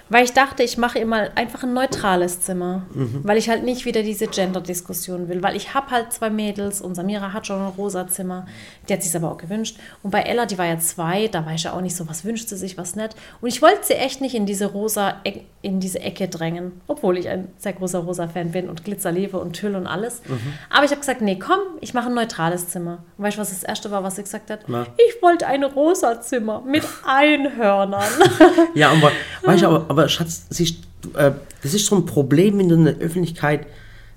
[0.08, 2.82] Weil ich dachte, ich mache ihr mal einfach ein neutrales Zimmer.
[2.94, 3.20] Mhm.
[3.24, 5.42] Weil ich halt nicht wieder diese Gender-Diskussion will.
[5.42, 8.46] Weil ich habe halt zwei Mädels und Samira hat schon ein rosa Zimmer.
[8.88, 9.78] Die hat sich aber auch gewünscht.
[10.02, 12.24] Und bei Ella, die war ja zwei, da weiß ich ja auch nicht so, was
[12.24, 13.16] wünscht sie sich, was nicht.
[13.40, 16.80] Und ich wollte sie echt nicht in diese rosa, Eck- in diese Ecke drängen.
[16.86, 20.22] Obwohl ich ein sehr großer rosa-Fan bin und Glitzer liebe und Tüll und alles.
[20.70, 22.98] Aber ich habe gesagt, nee, komm, ich mache ein neutrales Zimmer.
[23.18, 24.60] Und weißt du, was das erste war, was sie gesagt hat?
[24.68, 24.86] Na?
[25.08, 28.04] Ich wollte ein rosa Zimmer mit Einhörnern.
[28.74, 29.10] Ja, aber,
[29.42, 30.46] weißt du, aber, aber Schatz,
[31.00, 31.32] du, äh,
[31.62, 33.66] das ist so ein Problem, wenn du in der Öffentlichkeit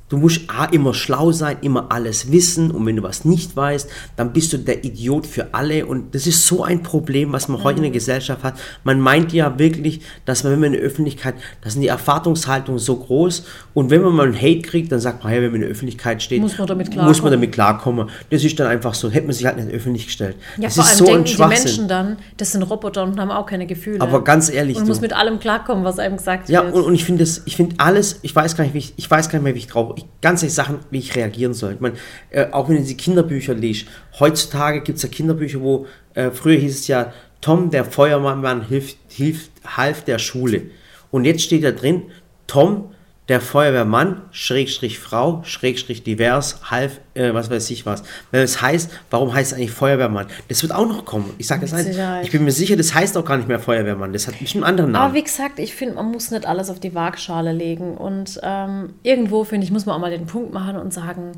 [0.09, 3.87] Du musst A, immer schlau sein, immer alles wissen und wenn du was nicht weißt,
[4.15, 7.63] dann bist du der Idiot für alle und das ist so ein Problem, was man
[7.63, 8.55] heute in der Gesellschaft hat.
[8.83, 12.79] Man meint ja wirklich, dass man, wenn man in der Öffentlichkeit, da sind die Erwartungshaltungen
[12.79, 13.45] so groß
[13.75, 15.69] und wenn man mal einen Hate kriegt, dann sagt man, hey, wenn man in der
[15.69, 17.21] Öffentlichkeit steht, Muss man damit muss klarkommen.
[17.23, 18.09] man damit klarkommen.
[18.31, 20.35] Das ist dann einfach so, hätte man sich halt nicht öffentlich gestellt.
[20.57, 21.47] Ja, das vor ist allem so ein denken die.
[21.47, 24.01] Menschen dann, das sind Roboter und haben auch keine Gefühle.
[24.01, 26.73] Aber ganz ehrlich, und du- muss mit allem klarkommen, was einem gesagt Ja, wird.
[26.73, 29.09] und, und ich finde das, ich finde alles, ich weiß gar nicht, wie ich, ich
[29.09, 31.73] weiß gar nicht mehr, wie ich drauf, ich, ganz ehrlich Sachen, wie ich reagieren soll.
[31.73, 31.95] Ich meine,
[32.29, 33.87] äh, auch wenn du diese Kinderbücher liest,
[34.19, 38.97] heutzutage gibt es ja Kinderbücher, wo, äh, früher hieß es ja, Tom, der Feuerwehrmann, hilft,
[39.07, 40.63] hilft, half der Schule.
[41.11, 42.03] Und jetzt steht da drin,
[42.47, 42.91] Tom,
[43.29, 48.03] der Feuerwehrmann, Schrägstrich Frau, Schrägstrich divers, half, äh, was weiß ich was.
[48.31, 50.25] Wenn es heißt, warum heißt es eigentlich Feuerwehrmann?
[50.47, 51.31] Das wird auch noch kommen.
[51.37, 52.25] Ich sage das Mit ein, Sicherheit.
[52.25, 54.11] ich bin mir sicher, das heißt auch gar nicht mehr Feuerwehrmann.
[54.13, 55.05] Das hat bestimmt einen anderen Namen.
[55.05, 57.95] Aber wie gesagt, ich finde, man muss nicht alles auf die Waagschale legen.
[57.95, 61.33] Und ähm, irgendwo, finde ich, muss man auch mal den Punkt machen und sagen,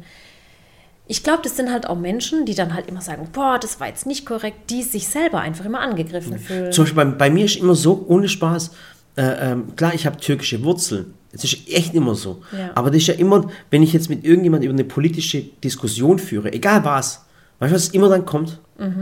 [1.08, 3.88] ich glaube, das sind halt auch Menschen, die dann halt immer sagen, boah, das war
[3.88, 6.72] jetzt nicht korrekt, die sich selber einfach immer angegriffen fühlen.
[6.72, 8.72] Zum Beispiel bei, bei mir ist immer so, ohne Spaß,
[9.18, 11.14] äh, ähm, klar, ich habe türkische Wurzeln.
[11.32, 12.42] Das ist echt immer so.
[12.52, 12.72] Ja.
[12.76, 16.52] Aber das ist ja immer, wenn ich jetzt mit irgendjemandem über eine politische Diskussion führe,
[16.52, 17.26] egal was,
[17.60, 18.60] weißt du, was immer dann kommt?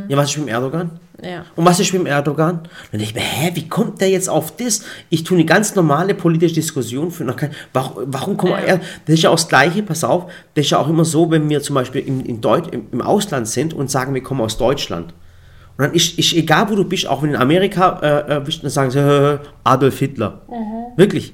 [0.09, 0.99] Ja, was ist mit dem Erdogan?
[1.23, 1.45] Ja.
[1.55, 2.63] Und was ist mit dem Erdogan?
[2.91, 4.83] Dann denke ich mir, hä, wie kommt der jetzt auf das?
[5.09, 7.33] Ich tue eine ganz normale politische Diskussion für
[7.71, 8.59] warum, warum kommt Ja.
[8.59, 8.77] er?
[9.05, 11.49] Das ist ja auch das Gleiche, pass auf, das ist ja auch immer so, wenn
[11.49, 14.57] wir zum Beispiel im, in Deut im, im Ausland sind und sagen, wir kommen aus
[14.57, 15.13] Deutschland.
[15.79, 18.61] Und dann ist, ist egal, wo du bist, auch wenn in Amerika äh, äh, bist,
[18.61, 20.41] dann sagen sie, äh, Adolf Hitler.
[20.97, 21.31] Wirklich.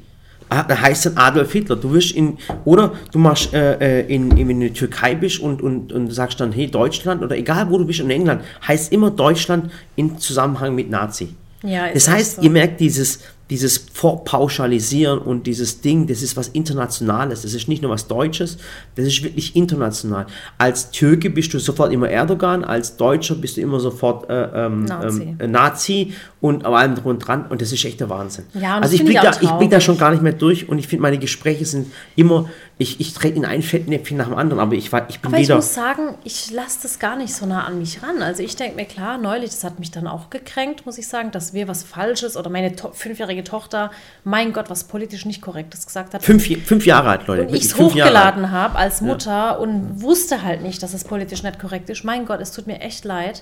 [0.49, 1.75] Ah, Da heißt dann Adolf Hitler.
[1.75, 5.91] Du wirst in, oder du machst äh, äh, in, in, der Türkei bist und, und,
[5.91, 9.71] und sagst dann, hey, Deutschland oder egal wo du bist in England, heißt immer Deutschland
[9.95, 11.29] in Zusammenhang mit Nazi.
[11.63, 12.41] Ja, das heißt, so.
[12.43, 17.43] ihr merkt dieses, dieses Vorpauschalisieren und dieses Ding, das ist was Internationales.
[17.43, 18.57] Das ist nicht nur was Deutsches,
[18.95, 20.25] das ist wirklich international.
[20.57, 24.85] Als Türke bist du sofort immer Erdogan, als Deutscher bist du immer sofort äh, ähm,
[24.85, 25.21] Nazi.
[25.21, 28.45] ähm, äh, Nazi und allem drum und dran und das ist echt der Wahnsinn.
[28.53, 30.79] Ja, also ich blick, ich da, ich blick da schon gar nicht mehr durch und
[30.79, 34.59] ich finde, meine Gespräche sind immer, ich, ich trete in ein Fettnäpfchen nach dem anderen,
[34.59, 35.55] aber ich, war- ich bin Aber ich wieder...
[35.55, 38.21] muss sagen, ich lasse das gar nicht so nah an mich ran.
[38.21, 41.32] Also ich denke mir, klar, neulich, das hat mich dann auch gekränkt, muss ich sagen,
[41.32, 43.91] dass wir was Falsches oder meine to fünfjährige Tochter,
[44.26, 46.23] mein Gott, was politisch nicht Korrektes gesagt hat.
[46.23, 47.43] Fünf, fünf Jahre alt, Leute.
[47.47, 51.59] und ich es hochgeladen habe als Mutter und wusste halt nicht, dass es politisch nicht
[51.59, 52.03] korrekt ist.
[52.03, 53.41] Mein Gott, es tut mir echt leid.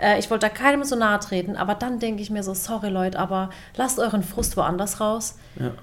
[0.00, 2.88] Äh, Ich wollte da keinem so nahe treten, aber dann denke ich mir so, sorry
[2.88, 5.36] Leute, aber lasst euren Frust woanders raus.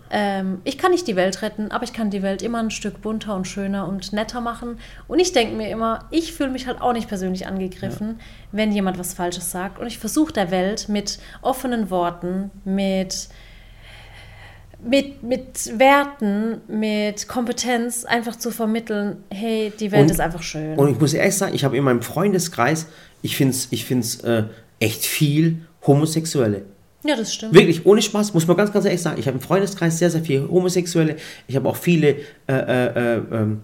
[0.09, 3.01] Ähm, ich kann nicht die Welt retten, aber ich kann die Welt immer ein Stück
[3.01, 4.79] bunter und schöner und netter machen.
[5.07, 8.19] Und ich denke mir immer, ich fühle mich halt auch nicht persönlich angegriffen,
[8.51, 9.77] wenn jemand was Falsches sagt.
[9.77, 13.27] Und ich versuche der Welt mit offenen Worten, mit
[14.79, 20.77] mit, mit Werten, mit Kompetenz einfach zu vermitteln, hey, die Welt Und- ist einfach schön.
[20.77, 22.85] Und ich muss ehrlich sagen, ich habe in meinem Freundeskreis,
[23.21, 24.43] ich finde es ich find's, äh,
[24.79, 26.63] echt viel Homosexuelle.
[27.03, 27.53] ja, das stimmt.
[27.53, 29.19] Wirklich, ohne Spaß, muss man ganz, ganz ehrlich sagen.
[29.19, 31.15] Ich habe im Freundeskreis sehr, sehr viele Homosexuelle.
[31.47, 33.61] Ich habe auch viele äh, äh, äh, ähm,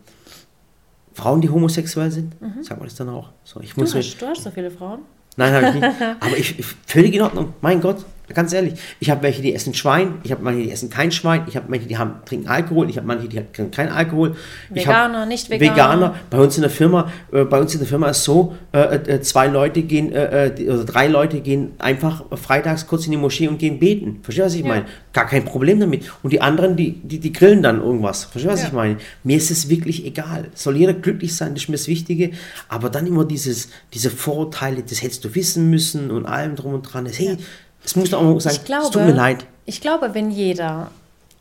[1.13, 2.33] Frauen, die homosexuell sind.
[2.61, 3.29] Sagt man das dann auch?
[3.43, 5.01] So, ich Du muss mir, hast, du hast so viele Frauen.
[5.35, 6.01] Nein, habe ich nicht.
[6.19, 7.53] Aber ich, ich völlig in Ordnung.
[7.61, 8.75] Mein Gott, ganz ehrlich.
[8.99, 10.15] Ich habe welche, die essen Schwein.
[10.23, 11.43] Ich habe manche, die essen kein Schwein.
[11.47, 12.89] Ich habe welche, die haben, trinken Alkohol.
[12.89, 14.35] Ich habe manche, die trinken kein Alkohol.
[14.69, 15.73] Veganer, nicht Veganer.
[15.75, 16.15] Veganer.
[16.29, 19.21] Bei uns in der Firma, äh, bei uns in der Firma ist so, äh, äh,
[19.21, 23.17] zwei Leute gehen, äh, äh, die- oder drei Leute gehen einfach freitags kurz in die
[23.17, 24.19] Moschee und gehen beten.
[24.23, 24.67] Verstehst du, was ich Ja.
[24.67, 24.85] meine?
[25.11, 26.11] Gar kein Problem damit.
[26.23, 28.23] Und die anderen, die, die, die grillen dann irgendwas.
[28.23, 28.67] Verstehst du, was Ja.
[28.67, 28.97] ich meine?
[29.23, 30.45] Mir ist es wirklich egal.
[30.55, 32.31] Soll jeder glücklich sein, das ist mir das Wichtige.
[32.69, 36.81] Aber dann immer dieses, diese Vorurteile, das hättest du wissen müssen und allem drum und
[36.83, 37.05] dran.
[37.05, 37.37] Das, hey,
[37.83, 39.45] es muss auch mal sagen, Ich glaube, es tut mir leid.
[39.65, 40.91] Ich glaube, wenn jeder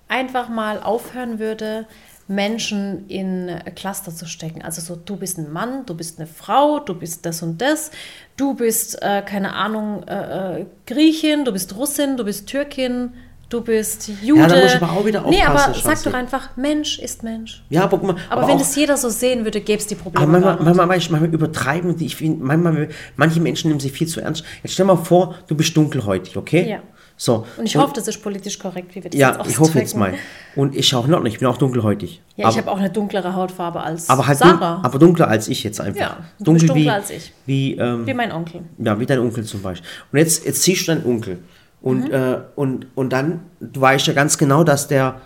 [0.08, 1.86] einfach mal aufhören würde,
[2.28, 4.62] Menschen in Cluster zu stecken.
[4.62, 7.90] Also so, du bist ein Mann, du bist eine Frau, du bist das und das,
[8.36, 13.12] du bist, äh, keine Ahnung, äh, äh, Griechin, du bist Russin, du bist Türkin,
[13.52, 14.40] du bist Jude.
[14.40, 17.22] Ja, da muss ich aber auch wieder Nee, aufpassen, aber sag doch einfach, Mensch ist
[17.22, 17.62] Mensch.
[17.68, 19.94] Ja, aber, guck mal, Aber, wenn auch- das jeder so sehen würde, gäbe es die
[19.94, 22.06] Probleme Aber manchmal, manchmal, du, manchmal übertreiben die.
[22.06, 24.44] Ich find, manchmal, manche Menschen nehmen sich viel zu ernst.
[24.62, 26.68] Jetzt stell mal vor, du bist dunkelhäutig, okay?
[26.68, 26.82] Ja.
[27.16, 27.46] So.
[27.56, 29.96] Und ich hoffe, das ist politisch korrekt, wie wir das Ja, jetzt ich hoffe jetzt
[29.96, 30.14] mal.
[30.56, 32.20] Und ich schaue noch nicht, ich bin auch dunkelhäutig.
[32.36, 35.28] Ja, ich aber, habe auch eine dunklere Hautfarbe als aber halt dun Sarah, aber dunkler
[35.28, 36.00] als ich jetzt einfach.
[36.00, 37.32] Ja, du Dunkel bist dunkler wie, als ich.
[37.46, 38.62] Wie, ähm, wie mein Onkel.
[38.78, 39.88] ja, wie dein Onkel zum Beispiel.
[40.10, 41.38] Und jetzt, jetzt siehst du deinen Onkel.
[41.82, 42.12] Und, Mhm.
[42.14, 45.20] äh, und, und dann, du weißt ja ganz genau, dass der,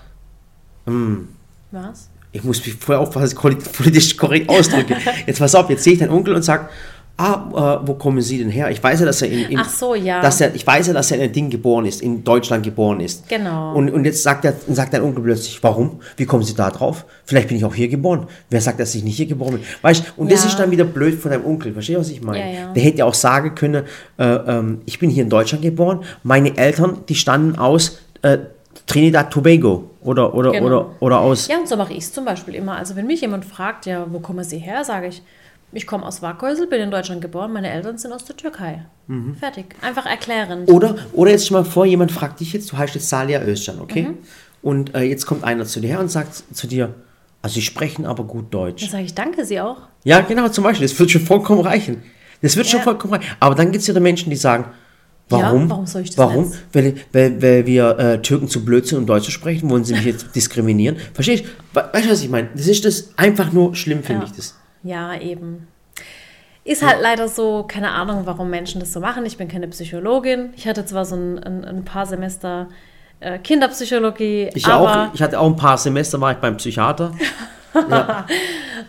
[1.71, 2.09] Was?
[2.33, 4.97] ich muss mich vorher aufpassen, dass ich politisch korrekt ausdrücke.
[5.27, 6.71] Jetzt pass auf, jetzt sehe ich deinen Onkel und sag,
[7.19, 8.71] ah, äh, wo kommen Sie denn her?
[8.71, 10.21] Ich weiß ja, dass er in, in Ach so, ja.
[10.21, 13.01] dass er, ich weiß ja, dass er in ein Ding geboren ist, in Deutschland geboren
[13.01, 13.29] ist.
[13.29, 13.75] Genau.
[13.75, 16.01] Und, und jetzt sagt er, sagt dein Onkel plötzlich, warum?
[16.17, 17.05] Wie kommen Sie da drauf?
[17.25, 18.27] Vielleicht bin ich auch hier geboren.
[18.51, 19.63] Wer sagt, dass ich nicht hier geboren bin?
[19.83, 20.51] Weißt und das Ja.
[20.51, 21.73] ist dann wieder blöd von deinem Onkel.
[21.73, 22.55] Verstehst du, was ich meine?
[22.55, 22.73] Ja.
[22.73, 23.85] Der hätte ja auch sagen können,
[24.19, 28.39] äh, ähm, ich bin hier in Deutschland geboren, meine Eltern, die standen aus äh,
[28.87, 30.67] Trinidad Tobago oder, oder, Genau.
[30.67, 31.49] oder, oder aus.
[31.49, 32.77] Ja, und so mache ich es zum Beispiel immer.
[32.77, 35.23] Also wenn mich jemand fragt, ja, wo kommen Sie her, sage ich,
[35.77, 38.85] ich komme aus Waghäusel, bin in Deutschland geboren, meine Eltern sind aus der Türkei.
[39.07, 39.37] Mhm.
[39.37, 39.75] Fertig.
[39.83, 40.71] Einfach erklärend.
[40.71, 43.81] Oder, oder jetzt stell mal vor, jemand fragt dich jetzt, du heißt jetzt Salia Özcan,
[43.81, 44.03] okay?
[44.09, 44.19] Mhm.
[44.63, 46.95] Und äh, jetzt kommt einer zu dir her und sagt zu dir,
[47.43, 48.83] also sie sprechen aber gut Deutsch.
[48.83, 49.77] Dann sage ich, danke Sie auch.
[50.03, 50.89] Ja, genau, zum Beispiel.
[50.89, 52.03] Das wird schon vollkommen reichen.
[52.43, 52.85] Das wird schon Ja.
[52.85, 53.31] vollkommen reichen.
[53.39, 54.65] Aber dann gibt es wieder Menschen, die sagen,
[55.29, 55.63] warum?
[55.65, 56.53] Ja, warum soll ich das Warum?
[56.73, 59.95] Weil, weil, weil wir äh, Türken zu blöd sind, um Deutsch zu sprechen, wollen sie
[59.95, 60.97] mich jetzt diskriminieren.
[61.15, 61.49] Verstehst du?
[61.81, 62.49] We- Weißt du, was ich meine?
[62.57, 64.31] Das ist das einfach nur schlimm, finde Ja.
[64.31, 64.55] ich das.
[64.87, 65.69] Ja, eben.
[66.65, 69.25] Ist halt leider so, keine Ahnung, warum Menschen das so machen.
[69.25, 70.53] Ich bin keine Psychologin.
[70.57, 72.69] Ich hatte zwar so ein, ein, ein paar Semester
[73.21, 77.13] äh, Kinderpsychologie, Ich aber auch, ich hatte auch ein paar Semester, war ich beim Psychiater.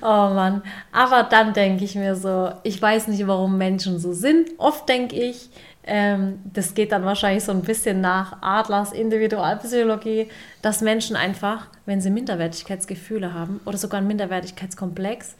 [0.01, 4.49] Oh Mann, aber dann denke ich mir so, ich weiß nicht, warum Menschen so sind.
[4.57, 5.49] Oft denke ich,
[5.83, 10.29] ähm, das geht dann wahrscheinlich so ein bisschen nach Adlers Individualpsychologie,
[10.61, 15.35] dass Menschen einfach, wenn sie Minderwertigkeitsgefühle haben oder sogar einen Minderwertigkeitskomplex,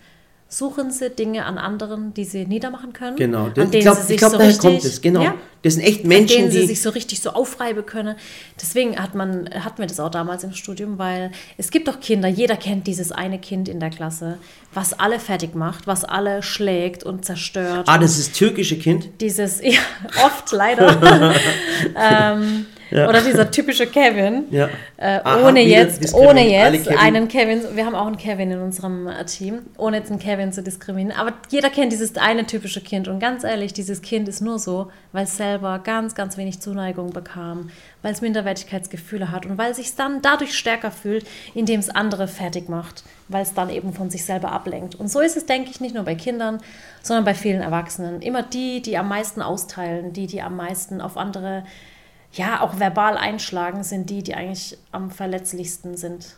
[0.49, 3.17] suchen sie Dinge an anderen, die sie niedermachen können.
[3.17, 3.45] Genau.
[3.45, 5.01] an Ich denen glaube, sie sich glaub, so daher richtig, kommt es.
[5.01, 5.21] Genau.
[5.21, 6.67] Ja, Das sind echt an Menschen, denen sie die...
[6.67, 8.15] sich so richtig so aufreiben können.
[8.61, 12.29] Deswegen hat man, hatten wir das auch damals im Studium, weil es gibt doch Kinder,
[12.29, 14.37] jeder kennt dieses eine Kind in der Klasse,
[14.73, 17.87] was alle fertig macht, was alle schlägt und zerstört.
[17.89, 19.09] ah, das ist das türkische Kind.
[19.19, 19.79] Dieses, ja,
[20.23, 21.33] oft leider.
[21.95, 24.45] ähm, Oder dieser typische Kevin.
[24.51, 24.69] Ja.
[24.97, 26.97] Äh, Aha, ohne wieder jetzt, ohne jetzt Kevin.
[26.97, 30.51] einen Kevin, wir haben auch einen Kevin in unserem äh, Team, ohne jetzt einen Kevin
[30.51, 34.41] zu diskriminieren, aber jeder kennt dieses eine typische Kind und ganz ehrlich, dieses Kind ist
[34.41, 37.69] nur so, weil es selber ganz, ganz wenig Zuneigung bekam,
[38.01, 42.27] weil es Minderwertigkeitsgefühle hat und weil es sich dann dadurch stärker fühlt, indem es andere
[42.27, 44.95] fertig macht, weil es dann eben von sich selber ablenkt.
[44.95, 46.59] Und so ist es, denke ich, nicht nur bei Kindern,
[47.01, 48.21] sondern bei vielen Erwachsenen.
[48.21, 51.63] Immer die, die am meisten austeilen, die, die am meisten auf andere
[52.34, 56.36] ja, auch verbal einschlagen, sind die, die eigentlich am verletzlichsten sind.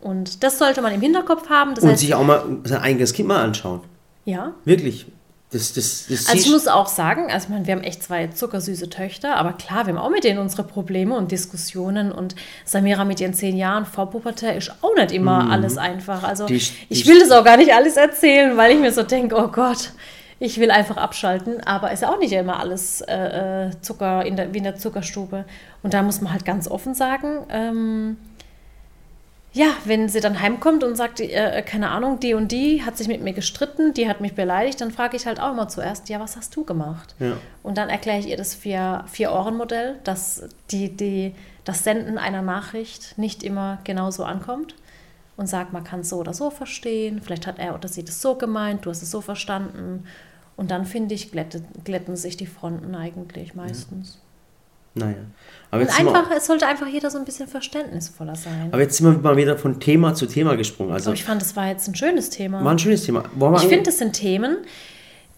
[0.00, 1.74] Und das sollte man im Hinterkopf haben.
[1.74, 3.80] Das Und heißt, sich auch mal sein eigenes Kind mal anschauen.
[4.24, 4.52] ja.
[4.64, 5.06] Wirklich.
[5.52, 8.26] Das, das, das Also ich muss auch sagen, also ich meine, wir haben echt zwei
[8.26, 12.34] zuckersüße Töchter, aber klar, wir haben auch mit denen unsere Probleme und Diskussionen und
[12.64, 16.24] Samira mit ihren zehn Jahren Vorpubertät ist auch nicht immer alles einfach.
[16.24, 16.48] Also Mhm.
[16.48, 19.36] Die die ich will das auch gar nicht alles erzählen, weil ich mir so denke,
[19.36, 19.92] oh Gott,
[20.38, 24.52] ich will einfach abschalten, aber ist auch nicht immer alles äh, äh, Zucker in der,
[24.52, 25.44] wie in der Zuckerstube.
[25.82, 28.16] Und da muss man halt ganz offen sagen, ähm,
[29.56, 33.08] ja, wenn sie dann heimkommt und sagt, äh, keine Ahnung, die und die hat sich
[33.08, 36.20] mit mir gestritten, die hat mich beleidigt, dann frage ich halt auch immer zuerst, ja,
[36.20, 37.14] was hast du gemacht?
[37.18, 37.38] Ja.
[37.62, 41.34] Und dann erkläre ich ihr das vier, Vier-Ohren-Modell, dass die, die,
[41.64, 44.74] das Senden einer Nachricht nicht immer genauso ankommt
[45.38, 48.20] und sagt, man kann es so oder so verstehen, vielleicht hat er oder sie das
[48.20, 50.04] so gemeint, du hast es so verstanden.
[50.56, 54.18] Und dann, finde ich, glättet, glätten sich die Fronten eigentlich meistens.
[54.94, 55.16] Naja.
[55.70, 58.68] Aber Und jetzt, sind wir, einfach, es sollte einfach jeder so ein bisschen verständnisvoller sein.
[58.72, 60.92] aber jetzt sind wir mal wieder von Thema zu Thema gesprungen.
[60.92, 62.64] Also, Aber ich fand, das war jetzt ein schönes Thema.
[62.64, 63.24] war ein schönes Thema.
[63.56, 64.56] Ich finde, das sind Themen,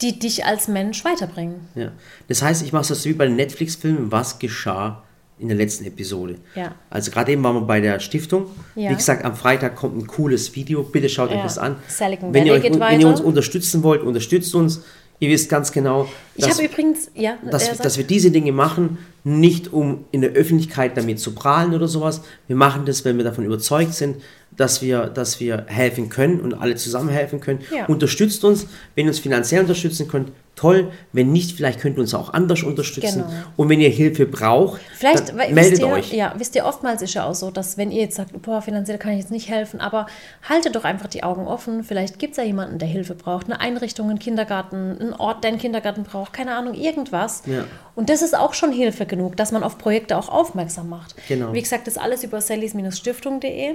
[0.00, 1.56] die dich als Mensch weiterbringen.
[1.74, 1.90] Ja.
[2.28, 5.02] Das heißt, ich mache das wie bei den Netflix-Filmen, was geschah
[5.40, 6.36] in der letzten Episode.
[6.54, 6.76] Ja.
[6.90, 8.46] Also gerade eben waren wir bei der Stiftung.
[8.76, 8.90] Ja.
[8.90, 10.84] Wie gesagt, am Freitag kommt ein cooles Video.
[10.84, 11.42] Bitte schaut euch Ja.
[11.42, 11.76] das an.
[12.30, 14.82] Wenn, ihr euch, wenn ihr uns unterstützen wollt, unterstützt uns.
[15.20, 20.04] Ihr wisst ganz genau, dass, übrigens, ja, dass, dass wir diese Dinge machen, nicht um
[20.12, 22.22] in der Öffentlichkeit damit zu prahlen oder sowas.
[22.46, 24.22] Wir machen das, wenn wir davon überzeugt sind,
[24.56, 27.60] dass wir, dass wir helfen können und alle zusammen helfen können.
[27.74, 27.86] Ja.
[27.86, 30.90] Unterstützt uns, wenn ihr uns finanziell unterstützen könnt, toll.
[31.12, 33.24] Wenn nicht, vielleicht könnt ihr uns auch anders unterstützen.
[33.26, 33.42] Genau.
[33.56, 36.12] Und wenn ihr Hilfe braucht, Vielleicht meldet wisst ihr, euch.
[36.12, 38.98] Ja, wisst ihr, oftmals ist ja auch so, dass wenn ihr jetzt sagt, boah, finanziell
[38.98, 40.06] kann ich jetzt nicht helfen, aber
[40.48, 41.84] haltet doch einfach die Augen offen.
[41.84, 43.46] Vielleicht gibt es ja jemanden, der Hilfe braucht.
[43.46, 47.42] Eine Einrichtung, einen Kindergarten, einen Ort, der einen Kindergarten braucht, keine Ahnung, irgendwas.
[47.46, 47.64] Ja.
[47.98, 51.16] Und das ist auch schon Hilfe genug, dass man auf Projekte auch aufmerksam macht.
[51.26, 51.52] Genau.
[51.52, 53.70] Wie gesagt, das alles über sallys-stiftung.de.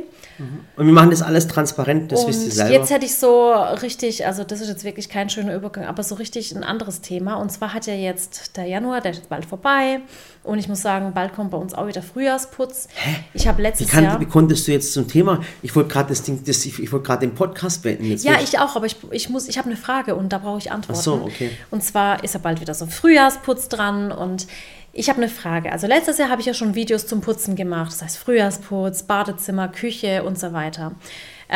[0.77, 2.71] Und wir machen das alles transparent, das wisst ihr Und selber.
[2.71, 6.15] jetzt hätte ich so richtig, also das ist jetzt wirklich kein schöner Übergang, aber so
[6.15, 7.35] richtig ein anderes Thema.
[7.35, 9.99] Und zwar hat ja jetzt der Januar, der ist jetzt bald vorbei.
[10.43, 12.89] Und ich muss sagen, bald kommt bei uns auch wieder Frühjahrsputz.
[13.33, 14.19] Ich habe wie, letztes kann, Jahr.
[14.19, 15.41] wie konntest du jetzt zum Thema?
[15.61, 18.05] Ich wollte gerade das Ding, das, ich, ich wollte gerade den Podcast beenden.
[18.05, 20.57] Jetzt Ja, ich auch, aber ich, ich muss, ich habe eine Frage und da brauche
[20.57, 20.99] ich Antworten.
[20.99, 21.51] Ach so, okay.
[21.71, 24.47] Und zwar ist ja bald wieder so Frühjahrsputz dran und
[24.91, 25.71] ich habe eine Frage.
[25.71, 29.69] Also letztes Jahr habe ich ja schon Videos zum Putzen gemacht, das heißt Frühjahrsputz, Badezimmer,
[29.69, 30.91] Küche und so weiter.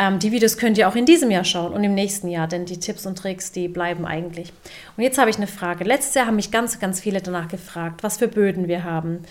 [0.00, 2.64] Ähm, die Videos könnt ihr auch in diesem Jahr schauen und im nächsten Jahr, denn
[2.64, 4.52] die Tipps und Tricks, die bleiben eigentlich.
[4.96, 5.82] Und jetzt habe ich eine Frage.
[5.82, 9.24] Letztes Jahr haben mich ganz, ganz viele danach gefragt, was für Böden wir haben.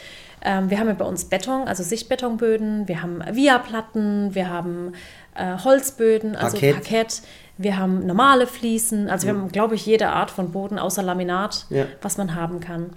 [0.44, 4.92] Ähm, wir haben ja bei uns Beton, also Sichtbetonböden, wir haben Via-Platten, wir haben
[5.36, 6.76] äh, Holzböden, also Parkett.
[6.76, 7.22] Parkett.
[7.58, 11.66] Wir haben normale Fliesen, also wir haben, glaube ich, jede Art von Boden außer Laminat,
[11.70, 11.86] Ja.
[12.02, 12.92] was man haben kann.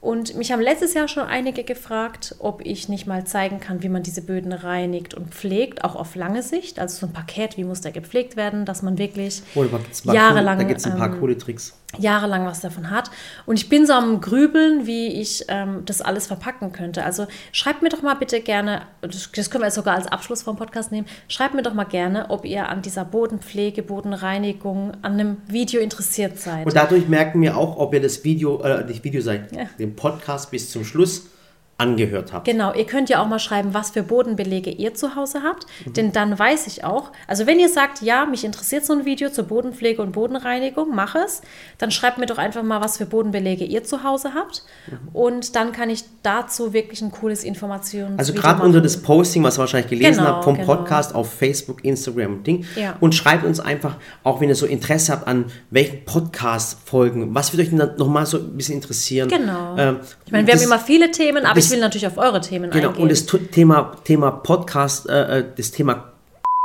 [0.00, 3.90] Und mich haben letztes Jahr schon einige gefragt, ob ich nicht mal zeigen kann, wie
[3.90, 6.78] man diese Böden reinigt und pflegt, auch auf lange Sicht.
[6.78, 9.68] Also so ein Parkett, wie muss der gepflegt werden, dass man wirklich Oder
[10.04, 11.74] da jahrelang, coole, da gibt es ein paar ähm, coole Tricks.
[11.98, 13.10] Jahrelang was davon hat.
[13.46, 17.04] Und ich bin so am Grübeln, wie ich ähm, das alles verpacken könnte.
[17.04, 20.56] Also schreibt mir doch mal bitte gerne, das, können wir jetzt sogar als Abschluss vom
[20.56, 25.38] Podcast nehmen, schreibt mir doch mal gerne, ob ihr an dieser Bodenpflege, Bodenreinigung, an einem
[25.46, 26.66] Video interessiert seid.
[26.66, 29.64] Und dadurch merken wir auch, ob ihr das Video, äh, nicht Video seid, Ja.
[29.78, 31.26] den Podcast bis zum Schluss
[31.80, 32.44] angehört habt.
[32.44, 35.92] Genau, ihr könnt ja auch mal schreiben, was für Bodenbelege ihr zu Hause habt, Mhm.
[35.94, 39.30] denn dann weiß ich auch, also wenn ihr sagt, ja, mich interessiert so ein Video
[39.30, 41.42] zur Bodenpflege und Bodenreinigung, mach es,
[41.78, 45.08] dann schreibt mir doch einfach mal, was für Bodenbelege ihr zu Hause habt Mhm.
[45.14, 49.56] und dann kann ich dazu wirklich ein cooles Informations Also gerade unter das Posting, was
[49.56, 50.66] ihr wahrscheinlich gelesen Genau, habt, vom genau.
[50.66, 52.64] Podcast auf Facebook, Instagram und Ding.
[52.76, 52.96] Ja.
[53.00, 57.62] Und schreibt uns einfach, auch wenn ihr so Interesse habt an welchen Podcast-Folgen, was wird
[57.62, 59.28] euch denn dann nochmal so ein bisschen interessieren?
[59.28, 59.76] Genau.
[59.76, 62.40] Ähm, Ich meine, wir haben immer viele Themen, aber das- ich will natürlich auf eure
[62.40, 63.02] Themen Genau, eingehen.
[63.02, 66.12] und das Thema, Thema Podcast, äh, äh, das Thema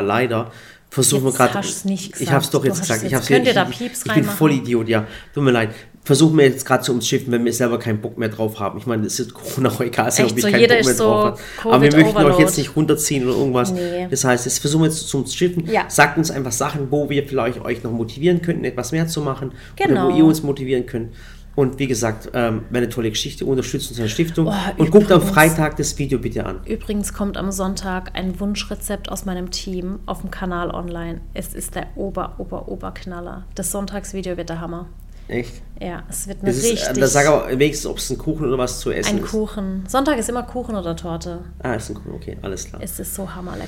[0.01, 0.51] leider,
[0.89, 1.60] versuchen wir Jetzt gerade.
[1.62, 3.03] du's nicht Ich habe es doch jetzt gesagt.
[3.03, 4.38] jetzt- Ich, könnt ihr ich, da ich, Pieps ich bin reinmachen?
[4.38, 5.06] voll Idiot, ja.
[5.34, 5.70] Tut mir leid.
[6.03, 8.78] Versuchen wir jetzt gerade zu umschiffen, wenn wir selber keinen Bock mehr drauf haben.
[8.78, 11.03] Ich meine, das ist Corona auch egal, Echt ob ich so, keinen Bock mehr so
[11.03, 11.74] drauf habe.
[11.74, 12.43] Aber wir möchten euch Covid-Overload.
[12.43, 13.72] jetzt nicht runterziehen oder irgendwas.
[13.72, 14.08] Nee.
[14.12, 15.66] Das heißt, jetzt versuchen wir jetzt zum Schiffen.
[15.68, 15.86] Ja.
[15.89, 19.53] Sagt uns einfach Sachen, wo wir vielleicht euch noch motivieren könnten, etwas mehr zu machen.
[19.78, 20.06] Genau.
[20.08, 21.10] Oder wo ihr uns motivieren könnt.
[21.56, 23.45] Und wie gesagt, ähm, eine tolle Geschichte.
[23.45, 24.47] Unterstützt unsere Stiftung.
[24.47, 26.60] Oh, und guckt am übrigens- Freitag das Video bitte an.
[26.66, 31.22] Übrigens kommt am Sonntag ein Wunschrezept aus meinem Team auf dem Kanal online.
[31.34, 33.45] Es ist der Ober, Ober, Oberknaller.
[33.56, 34.88] Das Sonntagsvideo wird der Hammer.
[35.30, 35.62] Echt?
[35.82, 36.97] Ja, es wird eine Das ist, richtig...
[36.97, 39.30] äh, da sag aber wenigstens, ob es ein Kuchen oder was zu essen ein ist.
[39.32, 39.84] Kuchen.
[39.88, 41.39] Sonntag ist immer Kuchen oder Torte.
[41.61, 42.82] Ah, ist ein Kuchen, okay, alles klar.
[42.82, 43.67] Es ist so hammerlecker.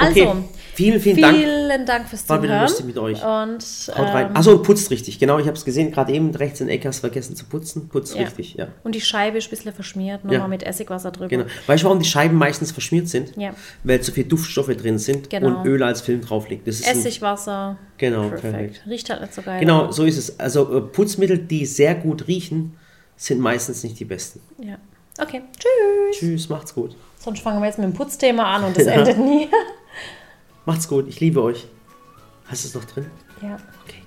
[0.00, 0.44] Okay, Also,
[0.74, 1.36] vielen, vielen Dank.
[1.36, 2.62] Vielen Dank fürs War wieder Zuhören.
[2.68, 3.18] lustig mit euch.
[3.24, 3.64] Und
[3.98, 4.26] Haut rein.
[4.28, 5.18] ähm, Achso, und putzt richtig.
[5.18, 7.88] Genau, ich habe es gesehen, gerade eben rechts in Ecke hast vergessen zu putzen.
[7.88, 8.22] Putzt ja.
[8.22, 8.68] richtig, ja.
[8.84, 10.48] Und die Scheibe ist ein bisschen verschmiert, nochmal Ja.
[10.48, 11.28] mit Essigwasser drüber.
[11.28, 11.44] Genau.
[11.66, 13.36] Weißt du, warum die Scheiben meistens verschmiert sind?
[13.36, 13.50] Ja.
[13.82, 15.48] Weil zu viel Duftstoffe drin sind Genau.
[15.60, 16.68] und Öl als Film drauf liegt.
[16.68, 17.76] Ist ein, Essigwasser.
[17.98, 18.42] Genau, Perfekt.
[18.42, 18.82] perfekt.
[18.86, 19.58] Riecht halt nicht so geil.
[19.58, 20.38] Genau, so ist es.
[20.38, 22.76] Also äh, Putzmittel, die sehr gut riechen,
[23.16, 24.40] sind meistens nicht die besten.
[24.62, 24.78] Ja.
[25.20, 26.18] Okay, tschüss.
[26.18, 26.94] Tschüss, macht's gut.
[27.18, 29.48] Sonst fangen wir jetzt mit dem Putzthema an und das endet nie.
[30.66, 31.66] Macht's gut, ich liebe euch.
[32.46, 33.06] Hast du es noch drin?
[33.42, 33.58] ja.
[33.84, 33.97] Okay.